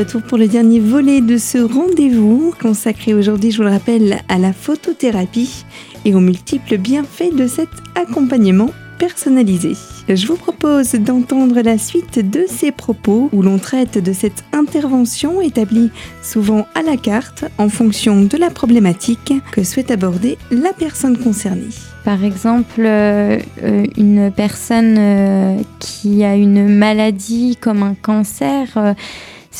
Retour 0.00 0.22
pour 0.22 0.38
le 0.38 0.48
dernier 0.48 0.80
volet 0.80 1.20
de 1.20 1.36
ce 1.36 1.58
rendez-vous 1.58 2.54
consacré 2.58 3.12
aujourd'hui, 3.12 3.50
je 3.50 3.58
vous 3.58 3.64
le 3.64 3.68
rappelle, 3.68 4.22
à 4.30 4.38
la 4.38 4.54
photothérapie 4.54 5.66
et 6.06 6.14
aux 6.14 6.20
multiples 6.20 6.78
bienfaits 6.78 7.36
de 7.36 7.46
cet 7.46 7.68
accompagnement 7.94 8.70
personnalisé. 8.98 9.74
Je 10.08 10.26
vous 10.26 10.36
propose 10.36 10.92
d'entendre 10.92 11.60
la 11.60 11.76
suite 11.76 12.30
de 12.30 12.46
ces 12.48 12.72
propos 12.72 13.28
où 13.34 13.42
l'on 13.42 13.58
traite 13.58 14.02
de 14.02 14.14
cette 14.14 14.42
intervention 14.54 15.42
établie 15.42 15.90
souvent 16.22 16.66
à 16.74 16.80
la 16.80 16.96
carte 16.96 17.44
en 17.58 17.68
fonction 17.68 18.22
de 18.22 18.38
la 18.38 18.48
problématique 18.48 19.34
que 19.52 19.64
souhaite 19.64 19.90
aborder 19.90 20.38
la 20.50 20.72
personne 20.72 21.18
concernée. 21.18 21.74
Par 22.06 22.24
exemple, 22.24 22.80
euh, 22.80 23.38
euh, 23.62 23.84
une 23.98 24.32
personne 24.34 24.96
euh, 24.98 25.56
qui 25.78 26.24
a 26.24 26.36
une 26.36 26.74
maladie 26.74 27.58
comme 27.60 27.82
un 27.82 27.94
cancer 27.94 28.94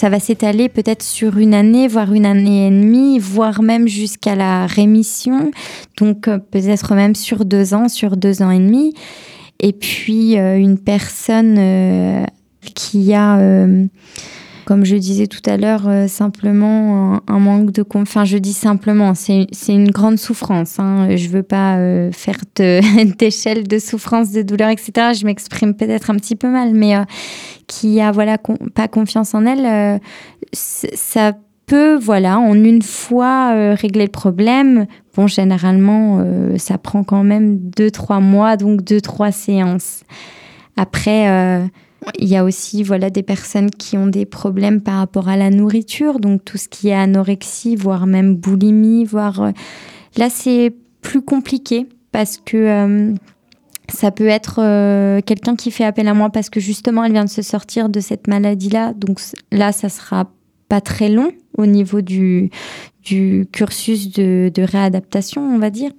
ça 0.01 0.09
va 0.09 0.19
s'étaler 0.19 0.71
peut-être 0.71 1.03
sur 1.03 1.37
une 1.37 1.53
année, 1.53 1.87
voire 1.87 2.15
une 2.15 2.25
année 2.25 2.69
et 2.69 2.71
demie, 2.71 3.19
voire 3.19 3.61
même 3.61 3.87
jusqu'à 3.87 4.35
la 4.35 4.65
rémission. 4.65 5.51
Donc 5.99 6.27
euh, 6.27 6.39
peut-être 6.39 6.95
même 6.95 7.15
sur 7.15 7.45
deux 7.45 7.75
ans, 7.75 7.87
sur 7.87 8.17
deux 8.17 8.41
ans 8.41 8.51
et 8.51 8.61
demi. 8.61 8.95
Et 9.59 9.75
puis 9.75 10.39
euh, 10.39 10.57
une 10.57 10.79
personne 10.79 11.57
euh, 11.59 12.25
qui 12.75 13.13
a 13.13 13.37
comme 14.65 14.85
je 14.85 14.97
disais 14.97 15.27
tout 15.27 15.43
à 15.47 15.57
l'heure, 15.57 15.89
euh, 15.89 16.07
simplement 16.07 17.21
un, 17.27 17.39
manque 17.39 17.73
de 17.73 17.83
confiance. 17.83 18.09
Enfin, 18.09 18.25
je 18.25 18.39
dis 18.39 18.53
simplement, 18.53 19.15
c'est 19.15 19.47
une 19.69 19.91
grande 19.91 20.19
souffrance. 20.19 20.79
Hein. 20.79 21.17
Je 21.17 21.29
veux 21.29 21.43
pas 21.43 21.77
euh, 21.77 22.11
faire 22.13 22.37
d'échelle 23.19 23.67
de, 23.67 23.79
souffrance, 23.79 24.33
de 24.33 24.43
douleur, 24.43 24.71
etc. 24.71 24.93
Je 25.19 25.25
m'exprime 25.25 25.75
peut-être 25.75 26.11
un 26.11 26.17
petit 26.17 26.37
peu 26.37 26.49
mal, 26.49 26.73
mais 26.75 26.97
euh, 26.97 27.05
qui 27.67 28.01
a 28.01 28.11
voilà 28.11 28.39
pas 28.75 28.89
confiance 28.89 29.35
en 29.35 29.47
elle, 29.47 30.01
ça 30.53 31.33
peut, 31.67 31.97
voilà, 31.97 32.41
en 32.41 32.55
une 32.55 32.83
fois 32.83 33.75
régler 33.75 34.07
le 34.07 34.11
problème. 34.11 34.87
Bon, 35.15 35.29
généralement, 35.29 36.25
ça 36.57 36.79
prend 36.79 37.05
quand 37.05 37.23
même 37.23 37.59
deux, 37.59 37.93
trois 37.93 38.19
mois, 38.19 38.57
donc 38.57 38.83
deux, 38.83 39.01
trois 39.01 39.31
séances. 39.31 40.03
Après, 40.77 41.71
il 42.19 42.29
y 42.29 42.37
a 42.37 42.45
aussi 42.45 42.83
voilà 42.83 43.11
des 43.11 43.23
personnes 43.23 43.71
qui 43.71 43.97
ont 43.97 44.07
des 44.07 44.25
problèmes 44.25 44.81
par 44.81 44.99
rapport 44.99 45.29
à 45.29 45.37
la 45.37 45.51
nourriture, 45.51 46.19
donc 46.19 46.45
tout 46.45 46.59
ce 46.59 46.69
qui 46.69 46.89
est 46.89 46.95
anorexie, 46.95 47.77
voire 47.77 48.07
même 48.07 48.35
boulimie, 48.37 49.05
voire 49.05 49.43
euh, 49.43 49.51
là 50.17 50.31
c'est 50.31 50.75
plus 51.03 51.23
compliqué 51.23 51.87
parce 52.13 52.39
que 52.39 52.57
euh, 52.57 53.15
ça 53.89 54.11
peut 54.11 54.29
être 54.29 54.61
euh, 54.63 55.21
quelqu'un 55.21 55.57
qui 55.57 55.71
fait 55.71 55.85
appel 55.85 56.09
à 56.09 56.15
moi 56.15 56.31
parce 56.31 56.51
que 56.51 56.61
justement 56.61 57.05
elle 57.05 57.13
vient 57.13 57.25
de 57.25 57.31
se 57.31 57.43
sortir 57.43 57.89
de 57.89 58.01
cette 58.01 58.27
maladie-là, 58.27 58.95
donc 58.95 59.21
là 59.53 59.73
ça 59.73 59.89
sera 59.89 60.31
pas 60.71 60.81
très 60.81 61.09
long 61.11 61.33
au 61.59 61.67
niveau 61.67 62.01
du, 62.01 62.49
du 63.05 63.47
cursus 63.53 64.13
de, 64.13 64.51
de 64.55 64.63
réadaptation, 64.63 65.43
on 65.43 65.59
va 65.59 65.69
dire. 65.69 65.91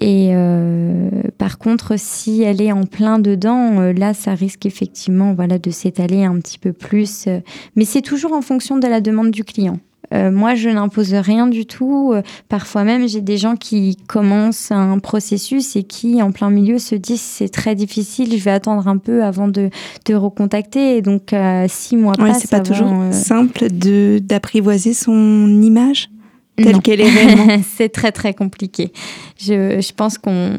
Et 0.00 0.30
euh, 0.32 1.10
par 1.36 1.58
contre, 1.58 1.94
si 1.98 2.42
elle 2.42 2.62
est 2.62 2.72
en 2.72 2.84
plein 2.84 3.18
dedans, 3.18 3.78
euh, 3.78 3.92
là, 3.92 4.14
ça 4.14 4.34
risque 4.34 4.64
effectivement 4.66 5.34
voilà, 5.34 5.58
de 5.58 5.70
s'étaler 5.70 6.24
un 6.24 6.40
petit 6.40 6.58
peu 6.58 6.72
plus. 6.72 7.28
Mais 7.76 7.84
c'est 7.84 8.02
toujours 8.02 8.32
en 8.32 8.40
fonction 8.40 8.78
de 8.78 8.88
la 8.88 9.00
demande 9.00 9.30
du 9.30 9.44
client. 9.44 9.78
Euh, 10.12 10.30
moi, 10.30 10.54
je 10.54 10.68
n'impose 10.68 11.14
rien 11.14 11.46
du 11.46 11.66
tout. 11.66 12.12
Euh, 12.12 12.22
parfois 12.48 12.84
même, 12.84 13.08
j'ai 13.08 13.20
des 13.20 13.38
gens 13.38 13.56
qui 13.56 13.96
commencent 14.08 14.72
un 14.72 14.98
processus 14.98 15.76
et 15.76 15.84
qui, 15.84 16.20
en 16.20 16.32
plein 16.32 16.50
milieu, 16.50 16.78
se 16.78 16.94
disent 16.94 17.20
c'est 17.20 17.48
très 17.48 17.74
difficile, 17.74 18.36
je 18.36 18.42
vais 18.42 18.50
attendre 18.50 18.88
un 18.88 18.98
peu 18.98 19.22
avant 19.22 19.48
de, 19.48 19.70
de 20.06 20.14
recontacter. 20.14 20.96
Et 20.96 21.02
donc, 21.02 21.32
euh, 21.32 21.66
six 21.68 21.96
mois 21.96 22.14
ouais, 22.18 22.28
passent. 22.28 22.40
C'est 22.40 22.50
pas 22.50 22.60
toujours 22.60 22.92
simple 23.12 23.70
de 23.70 24.20
d'apprivoiser 24.22 24.94
son 24.94 25.62
image 25.62 26.10
telle 26.56 26.80
qu'elle 26.80 27.00
est 27.00 27.10
réellement. 27.10 27.62
c'est 27.76 27.88
très 27.88 28.12
très 28.12 28.34
compliqué. 28.34 28.92
Je, 29.38 29.80
je 29.80 29.92
pense 29.92 30.18
qu'on 30.18 30.56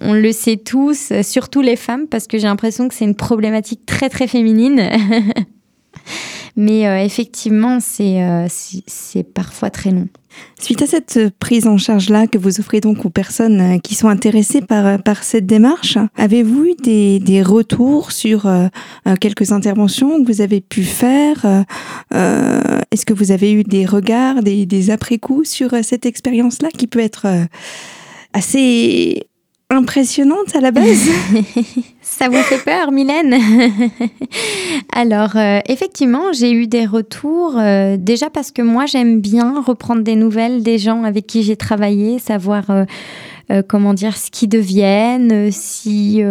on 0.00 0.14
le 0.14 0.32
sait 0.32 0.56
tous, 0.56 1.12
surtout 1.22 1.60
les 1.60 1.76
femmes, 1.76 2.06
parce 2.08 2.26
que 2.26 2.38
j'ai 2.38 2.48
l'impression 2.48 2.88
que 2.88 2.94
c'est 2.94 3.04
une 3.04 3.14
problématique 3.14 3.86
très 3.86 4.08
très 4.08 4.26
féminine. 4.26 4.90
Mais 6.56 6.86
euh, 6.86 7.04
effectivement, 7.04 7.78
euh, 8.00 8.46
c'est 8.48 9.22
parfois 9.22 9.70
très 9.70 9.90
long. 9.90 10.08
Suite 10.60 10.82
à 10.82 10.86
cette 10.86 11.30
prise 11.38 11.66
en 11.66 11.78
charge-là 11.78 12.26
que 12.26 12.36
vous 12.36 12.60
offrez 12.60 12.80
donc 12.80 13.04
aux 13.04 13.10
personnes 13.10 13.60
euh, 13.60 13.78
qui 13.78 13.94
sont 13.94 14.08
intéressées 14.08 14.60
par, 14.62 15.02
par 15.02 15.22
cette 15.22 15.46
démarche, 15.46 15.98
avez-vous 16.16 16.64
eu 16.64 16.74
des, 16.82 17.18
des, 17.18 17.42
retours 17.42 18.12
sur 18.12 18.50
quelques 19.20 19.52
interventions 19.52 20.22
que 20.22 20.32
vous 20.32 20.40
avez 20.40 20.60
pu 20.60 20.82
faire 20.82 21.64
Est-ce 22.10 23.06
que 23.06 23.14
vous 23.14 23.32
avez 23.32 23.52
eu 23.52 23.62
des 23.62 23.86
regards, 23.86 24.42
des, 24.42 24.66
des 24.66 24.90
après-coups 24.90 25.48
sur 25.48 25.70
cette 25.82 26.06
expérience-là 26.06 26.68
qui 26.70 26.86
peut 26.86 27.00
être 27.00 27.26
assez 28.32 29.26
impressionnante 29.70 30.54
à 30.54 30.60
la 30.60 30.70
base. 30.70 31.10
Ça 32.02 32.28
vous 32.28 32.42
fait 32.42 32.62
peur, 32.64 32.92
Mylène? 32.92 33.36
Alors, 34.92 35.36
euh, 35.36 35.60
effectivement, 35.68 36.32
j'ai 36.32 36.52
eu 36.52 36.66
des 36.66 36.86
retours, 36.86 37.54
euh, 37.56 37.96
déjà 37.98 38.30
parce 38.30 38.52
que 38.52 38.62
moi, 38.62 38.86
j'aime 38.86 39.20
bien 39.20 39.60
reprendre 39.60 40.02
des 40.02 40.14
nouvelles 40.14 40.62
des 40.62 40.78
gens 40.78 41.02
avec 41.04 41.26
qui 41.26 41.42
j'ai 41.42 41.56
travaillé, 41.56 42.18
savoir... 42.18 42.70
Euh, 42.70 42.84
comment 43.68 43.94
dire, 43.94 44.16
ce 44.16 44.30
qu'ils 44.30 44.48
deviennent, 44.48 45.50
si 45.52 46.22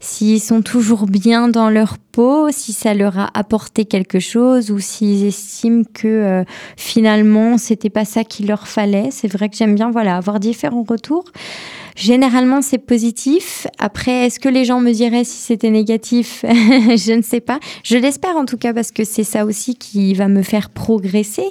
s'ils 0.00 0.40
sont 0.40 0.62
toujours 0.62 1.06
bien 1.06 1.48
dans 1.48 1.70
leur 1.70 1.98
peau, 1.98 2.48
si 2.50 2.72
ça 2.72 2.94
leur 2.94 3.18
a 3.18 3.30
apporté 3.34 3.84
quelque 3.84 4.18
chose 4.18 4.70
ou 4.70 4.78
s'ils 4.78 5.24
estiment 5.24 5.84
que 5.92 6.44
finalement 6.76 7.58
c'était 7.58 7.90
pas 7.90 8.04
ça 8.04 8.24
qu'il 8.24 8.46
leur 8.46 8.68
fallait. 8.68 9.08
C'est 9.10 9.28
vrai 9.28 9.48
que 9.48 9.56
j'aime 9.56 9.74
bien 9.74 9.90
voilà 9.90 10.16
avoir 10.16 10.40
différents 10.40 10.84
retours. 10.88 11.24
Généralement, 11.96 12.60
c'est 12.60 12.78
positif. 12.78 13.66
Après, 13.78 14.26
est-ce 14.26 14.40
que 14.40 14.48
les 14.48 14.64
gens 14.64 14.80
me 14.80 14.92
diraient 14.92 15.24
si 15.24 15.36
c'était 15.36 15.70
négatif? 15.70 16.44
Je 16.48 17.16
ne 17.16 17.22
sais 17.22 17.40
pas. 17.40 17.60
Je 17.84 17.96
l'espère 17.96 18.36
en 18.36 18.44
tout 18.44 18.56
cas 18.56 18.72
parce 18.72 18.90
que 18.90 19.04
c'est 19.04 19.24
ça 19.24 19.44
aussi 19.44 19.76
qui 19.76 20.12
va 20.14 20.26
me 20.26 20.42
faire 20.42 20.70
progresser. 20.70 21.46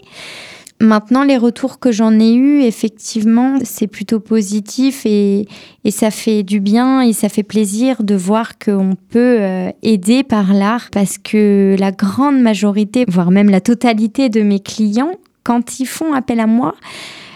Maintenant, 0.83 1.23
les 1.23 1.37
retours 1.37 1.79
que 1.79 1.93
j'en 1.93 2.19
ai 2.19 2.33
eus, 2.33 2.61
effectivement, 2.63 3.57
c'est 3.63 3.87
plutôt 3.87 4.19
positif 4.19 5.05
et, 5.05 5.47
ça 5.89 6.11
fait 6.11 6.43
du 6.43 6.59
bien 6.59 6.99
et 6.99 7.13
ça 7.13 7.29
fait 7.29 7.41
plaisir 7.41 8.03
de 8.03 8.15
voir 8.15 8.57
qu'on 8.59 8.97
peut 9.09 9.37
euh, 9.39 9.69
aider 9.81 10.23
par 10.23 10.53
l'art 10.53 10.89
parce 10.91 11.17
que 11.17 11.77
la 11.79 11.93
grande 11.93 12.41
majorité, 12.41 13.05
voire 13.07 13.31
même 13.31 13.49
la 13.49 13.61
totalité 13.61 14.27
de 14.27 14.41
mes 14.41 14.59
clients, 14.59 15.13
quand 15.45 15.79
ils 15.79 15.85
font 15.85 16.11
appel 16.11 16.41
à 16.41 16.47
moi, 16.47 16.75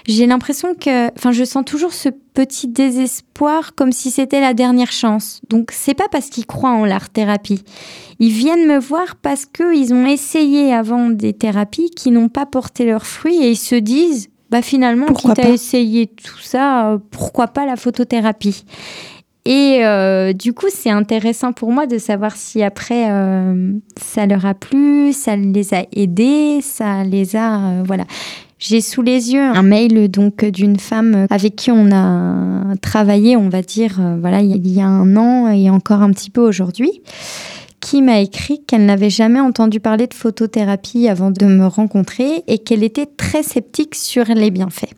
j'ai 0.08 0.26
l'impression 0.26 0.74
que, 0.74 1.08
enfin, 1.16 1.32
je 1.32 1.44
sens 1.44 1.66
toujours 1.66 1.94
ce 1.94 2.10
petit 2.34 2.68
désespoir 2.68 3.76
comme 3.76 3.92
si 3.92 4.10
c'était 4.10 4.40
la 4.40 4.54
dernière 4.54 4.92
chance. 4.92 5.42
Donc, 5.50 5.72
c'est 5.74 5.94
pas 5.94 6.08
parce 6.10 6.30
qu'ils 6.30 6.46
croient 6.46 6.72
en 6.72 6.86
l'art 6.86 7.10
thérapie. 7.10 7.64
Ils 8.20 8.32
viennent 8.32 8.68
me 8.68 8.80
voir 8.80 9.18
parce 9.18 9.46
qu'ils 9.46 9.94
ont 9.94 10.06
essayé 10.06 10.74
avant 10.74 11.10
des 11.10 11.34
thérapies 11.34 11.92
qui 11.92 12.12
n'ont 12.12 12.30
pas 12.30 12.46
porté 12.46 12.86
leurs 12.86 13.06
fruits 13.06 13.44
et 13.44 13.52
ils 13.52 13.58
se 13.58 13.76
disent, 13.76 14.30
bah 14.50 14.62
finalement, 14.62 15.08
pourquoi 15.08 15.36
quitte 15.36 15.46
à 15.46 15.50
essayer 15.50 16.08
tout 16.08 16.40
ça, 16.42 16.92
euh, 16.92 16.98
pourquoi 17.12 17.48
pas 17.48 17.66
la 17.66 17.76
photothérapie? 17.76 18.64
Et 19.50 19.86
euh, 19.86 20.34
du 20.34 20.52
coup, 20.52 20.66
c'est 20.70 20.90
intéressant 20.90 21.54
pour 21.54 21.72
moi 21.72 21.88
de 21.88 21.98
savoir 22.00 22.36
si 22.36 22.64
après 22.64 23.10
euh, 23.10 23.72
ça 23.98 24.26
leur 24.26 24.46
a 24.46 24.54
plu, 24.54 25.14
ça 25.14 25.38
les 25.38 25.74
a 25.74 25.86
aidés, 25.94 26.60
ça 26.62 27.06
les 27.06 27.38
a 27.38 27.82
voilà. 27.86 28.04
J'ai 28.60 28.82
sous 28.82 29.02
les 29.02 29.32
yeux 29.32 29.42
un 29.42 29.64
mail 29.64 30.12
donc 30.12 30.44
d'une 30.44 30.78
femme 30.78 31.28
avec 31.30 31.56
qui 31.56 31.72
on 31.72 31.94
a 31.94 32.76
travaillé, 32.82 33.38
on 33.38 33.48
va 33.48 33.62
dire, 33.62 34.02
euh, 34.02 34.18
voilà, 34.20 34.42
il 34.42 34.68
y 34.68 34.82
a 34.82 34.86
un 34.86 35.16
an 35.16 35.50
et 35.50 35.70
encore 35.70 36.02
un 36.02 36.12
petit 36.12 36.30
peu 36.30 36.42
aujourd'hui, 36.42 37.02
qui 37.80 38.02
m'a 38.02 38.20
écrit 38.20 38.66
qu'elle 38.66 38.86
n'avait 38.86 39.10
jamais 39.10 39.40
entendu 39.40 39.80
parler 39.80 40.08
de 40.08 40.14
photothérapie 40.14 41.08
avant 41.08 41.32
de 41.32 41.46
me 41.46 41.68
rencontrer 41.68 42.44
et 42.48 42.58
qu'elle 42.58 42.84
était 42.84 43.06
très 43.06 43.44
sceptique 43.44 43.96
sur 43.96 44.26
les 44.26 44.52
bienfaits. 44.52 44.92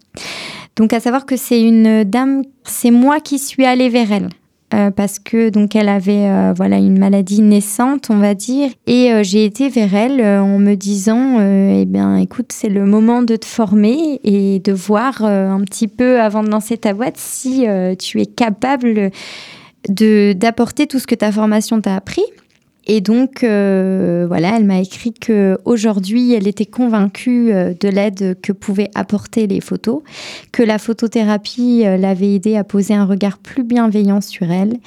Donc 0.79 0.93
à 0.93 1.01
savoir 1.01 1.25
que 1.25 1.35
c'est 1.35 1.61
une 1.61 2.05
dame, 2.05 2.43
c'est 2.63 2.89
moi 2.89 3.19
qui 3.19 3.37
suis 3.37 3.65
allée 3.65 3.89
vers 3.89 4.13
elle. 4.13 4.29
Euh, 4.73 4.91
parce 4.91 5.17
que 5.17 5.49
donc 5.49 5.75
elle 5.75 5.89
avait 5.89 6.27
euh, 6.27 6.53
voilà 6.55 6.77
une 6.77 6.99
maladie 6.99 7.41
naissante 7.41 8.11
on 8.11 8.17
va 8.17 8.35
dire 8.35 8.69
et 8.85 9.11
euh, 9.11 9.23
j'ai 9.23 9.43
été 9.43 9.67
vers 9.67 9.95
elle 9.95 10.21
en 10.21 10.59
me 10.59 10.75
disant 10.75 11.39
eh 11.41 11.85
bien 11.85 12.17
écoute 12.17 12.51
c'est 12.51 12.69
le 12.69 12.85
moment 12.85 13.23
de 13.23 13.35
te 13.35 13.47
former 13.47 14.19
et 14.23 14.59
de 14.59 14.71
voir 14.71 15.23
un 15.23 15.59
petit 15.61 15.87
peu 15.87 16.21
avant 16.21 16.43
de 16.43 16.51
lancer 16.51 16.77
ta 16.77 16.93
boîte 16.93 17.17
si 17.17 17.65
tu 17.97 18.21
es 18.21 18.27
capable 18.27 19.09
de 19.89 20.33
d'apporter 20.33 20.85
tout 20.85 20.99
ce 20.99 21.07
que 21.07 21.15
ta 21.15 21.31
formation 21.31 21.81
t'a 21.81 21.95
appris 21.95 22.21
et 22.91 23.01
donc, 23.01 23.43
euh, 23.43 24.25
voilà, 24.27 24.57
elle 24.57 24.65
m'a 24.65 24.79
écrit 24.79 25.13
que 25.13 25.59
aujourd'hui, 25.63 26.33
elle 26.33 26.47
était 26.47 26.65
convaincue 26.65 27.53
euh, 27.53 27.75
de 27.79 27.87
l'aide 27.87 28.41
que 28.41 28.51
pouvaient 28.51 28.89
apporter 28.95 29.45
les 29.45 29.61
photos, 29.61 30.01
que 30.51 30.63
la 30.63 30.79
photothérapie 30.79 31.83
euh, 31.85 31.97
l'avait 31.97 32.33
aidée 32.33 32.57
à 32.57 32.63
poser 32.63 32.95
un 32.95 33.05
regard 33.05 33.37
plus 33.37 33.63
bienveillant 33.63 34.21
sur 34.21 34.49
elle, 34.49 34.79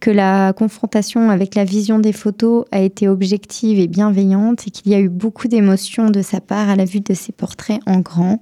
que 0.00 0.10
la 0.10 0.54
confrontation 0.54 1.28
avec 1.28 1.54
la 1.54 1.64
vision 1.64 1.98
des 1.98 2.14
photos 2.14 2.64
a 2.72 2.80
été 2.80 3.08
objective 3.08 3.78
et 3.78 3.88
bienveillante 3.88 4.66
et 4.66 4.70
qu'il 4.70 4.90
y 4.90 4.94
a 4.94 4.98
eu 4.98 5.10
beaucoup 5.10 5.46
d'émotions 5.46 6.08
de 6.08 6.22
sa 6.22 6.40
part 6.40 6.70
à 6.70 6.76
la 6.76 6.86
vue 6.86 7.00
de 7.00 7.12
ses 7.12 7.32
portraits 7.32 7.82
en 7.86 7.98
grand 7.98 8.40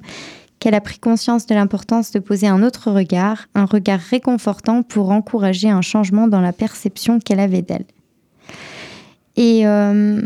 qu'elle 0.60 0.74
a 0.74 0.80
pris 0.80 0.98
conscience 1.00 1.46
de 1.46 1.56
l'importance 1.56 2.12
de 2.12 2.20
poser 2.20 2.46
un 2.46 2.62
autre 2.62 2.92
regard, 2.92 3.46
un 3.56 3.64
regard 3.64 4.00
réconfortant 4.00 4.84
pour 4.84 5.10
encourager 5.10 5.70
un 5.70 5.82
changement 5.82 6.28
dans 6.28 6.40
la 6.40 6.52
perception 6.52 7.18
qu'elle 7.18 7.40
avait 7.40 7.62
d'elle. 7.62 7.84
Et 9.38 9.64
euh, 9.64 10.20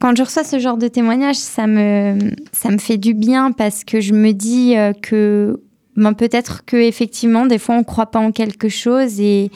quand 0.00 0.16
je 0.16 0.22
reçois 0.22 0.42
ce 0.42 0.58
genre 0.58 0.78
de 0.78 0.88
témoignage, 0.88 1.36
ça 1.36 1.66
me, 1.66 2.18
ça 2.52 2.70
me 2.70 2.78
fait 2.78 2.96
du 2.96 3.12
bien 3.12 3.52
parce 3.52 3.84
que 3.84 4.00
je 4.00 4.14
me 4.14 4.32
dis 4.32 4.76
euh, 4.76 4.94
que 4.94 5.60
ben, 5.94 6.14
peut-être 6.14 6.64
que 6.64 6.76
effectivement 6.78 7.44
des 7.44 7.58
fois 7.58 7.74
on 7.74 7.80
ne 7.80 7.84
croit 7.84 8.10
pas 8.10 8.18
en 8.18 8.32
quelque 8.32 8.70
chose 8.70 9.20
et, 9.20 9.50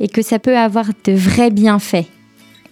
et 0.00 0.08
que 0.08 0.20
ça 0.20 0.38
peut 0.38 0.56
avoir 0.56 0.86
de 1.04 1.12
vrais 1.12 1.50
bienfaits 1.50 2.06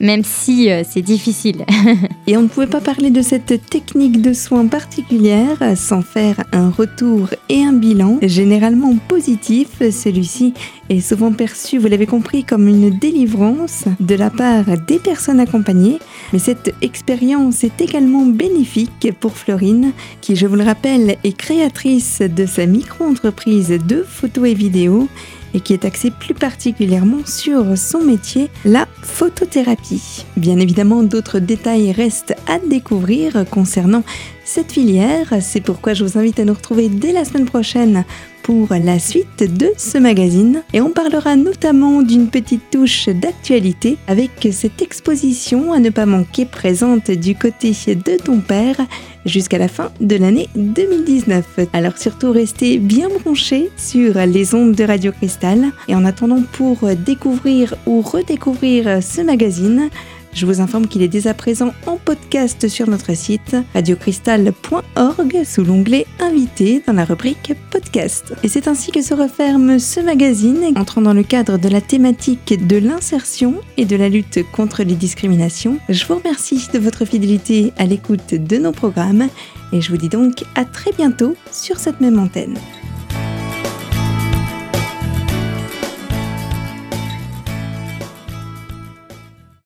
même 0.00 0.24
si 0.24 0.70
euh, 0.70 0.82
c'est 0.88 1.02
difficile. 1.02 1.64
et 2.26 2.36
on 2.36 2.42
ne 2.42 2.48
pouvait 2.48 2.66
pas 2.66 2.80
parler 2.80 3.10
de 3.10 3.22
cette 3.22 3.68
technique 3.68 4.20
de 4.20 4.32
soins 4.32 4.66
particulière 4.66 5.58
sans 5.76 6.02
faire 6.02 6.42
un 6.52 6.70
retour 6.70 7.28
et 7.48 7.62
un 7.62 7.74
bilan 7.74 8.18
généralement 8.22 8.96
positif. 9.08 9.68
Celui-ci 9.78 10.54
est 10.88 11.00
souvent 11.00 11.32
perçu, 11.32 11.78
vous 11.78 11.86
l'avez 11.86 12.06
compris, 12.06 12.44
comme 12.44 12.66
une 12.66 12.90
délivrance 12.98 13.84
de 14.00 14.14
la 14.14 14.30
part 14.30 14.64
des 14.86 14.98
personnes 14.98 15.40
accompagnées. 15.40 15.98
Mais 16.32 16.38
cette 16.38 16.74
expérience 16.80 17.62
est 17.62 17.80
également 17.80 18.24
bénéfique 18.24 19.12
pour 19.20 19.36
Florine, 19.36 19.92
qui, 20.20 20.34
je 20.34 20.46
vous 20.46 20.56
le 20.56 20.64
rappelle, 20.64 21.16
est 21.22 21.36
créatrice 21.36 22.20
de 22.20 22.46
sa 22.46 22.66
micro-entreprise 22.66 23.78
de 23.86 24.02
photos 24.02 24.48
et 24.48 24.54
vidéos 24.54 25.08
et 25.54 25.60
qui 25.60 25.72
est 25.72 25.84
axé 25.84 26.10
plus 26.10 26.34
particulièrement 26.34 27.24
sur 27.24 27.76
son 27.76 28.00
métier, 28.00 28.48
la 28.64 28.86
photothérapie. 29.02 30.24
Bien 30.36 30.58
évidemment, 30.58 31.02
d'autres 31.02 31.38
détails 31.38 31.92
restent 31.92 32.34
à 32.46 32.58
découvrir 32.58 33.44
concernant 33.50 34.02
cette 34.44 34.72
filière. 34.72 35.34
C'est 35.40 35.60
pourquoi 35.60 35.94
je 35.94 36.04
vous 36.04 36.18
invite 36.18 36.40
à 36.40 36.44
nous 36.44 36.54
retrouver 36.54 36.88
dès 36.88 37.12
la 37.12 37.24
semaine 37.24 37.46
prochaine 37.46 38.04
pour 38.42 38.68
la 38.70 38.98
suite 38.98 39.44
de 39.44 39.70
ce 39.76 39.98
magazine. 39.98 40.62
Et 40.72 40.80
on 40.80 40.90
parlera 40.90 41.36
notamment 41.36 42.02
d'une 42.02 42.28
petite 42.28 42.70
touche 42.70 43.08
d'actualité 43.08 43.96
avec 44.08 44.48
cette 44.50 44.82
exposition 44.82 45.72
à 45.72 45.78
ne 45.78 45.90
pas 45.90 46.06
manquer 46.06 46.46
présente 46.46 47.10
du 47.10 47.34
côté 47.34 47.70
de 47.70 48.16
ton 48.16 48.40
père 48.40 48.76
jusqu'à 49.24 49.58
la 49.58 49.68
fin 49.68 49.90
de 50.00 50.16
l'année 50.16 50.48
2019. 50.54 51.60
Alors 51.72 51.98
surtout 51.98 52.32
restez 52.32 52.78
bien 52.78 53.08
branchés 53.08 53.70
sur 53.76 54.14
les 54.26 54.54
ondes 54.54 54.74
de 54.74 54.84
Radio 54.84 55.12
Cristal. 55.12 55.66
Et 55.88 55.94
en 55.94 56.04
attendant 56.04 56.42
pour 56.52 56.78
découvrir 56.96 57.74
ou 57.86 58.00
redécouvrir 58.00 59.02
ce 59.02 59.20
magazine, 59.20 59.90
je 60.32 60.46
vous 60.46 60.60
informe 60.60 60.86
qu'il 60.86 61.02
est 61.02 61.08
dès 61.08 61.26
à 61.26 61.34
présent 61.34 61.72
en 61.86 61.96
podcast 61.96 62.68
sur 62.68 62.88
notre 62.88 63.14
site 63.16 63.56
radiocristal.org 63.74 65.44
sous 65.44 65.64
l'onglet 65.64 66.06
Invité 66.20 66.82
dans 66.86 66.92
la 66.92 67.04
rubrique 67.04 67.52
Podcast. 67.70 68.32
Et 68.42 68.48
c'est 68.48 68.68
ainsi 68.68 68.92
que 68.92 69.02
se 69.02 69.14
referme 69.14 69.78
ce 69.78 70.00
magazine 70.00 70.72
entrant 70.76 71.00
dans 71.00 71.14
le 71.14 71.22
cadre 71.22 71.58
de 71.58 71.68
la 71.68 71.80
thématique 71.80 72.66
de 72.66 72.76
l'insertion 72.76 73.56
et 73.76 73.84
de 73.84 73.96
la 73.96 74.08
lutte 74.08 74.40
contre 74.52 74.82
les 74.82 74.94
discriminations. 74.94 75.78
Je 75.88 76.04
vous 76.06 76.16
remercie 76.16 76.68
de 76.72 76.78
votre 76.78 77.04
fidélité 77.04 77.72
à 77.76 77.86
l'écoute 77.86 78.34
de 78.34 78.56
nos 78.56 78.72
programmes 78.72 79.28
Et 79.72 79.80
je 79.80 79.90
vous 79.90 79.96
dis 79.96 80.08
donc 80.08 80.44
à 80.54 80.64
très 80.64 80.92
bientôt 80.92 81.34
sur 81.50 81.78
cette 81.78 82.00
même 82.00 82.18
antenne. 82.18 82.56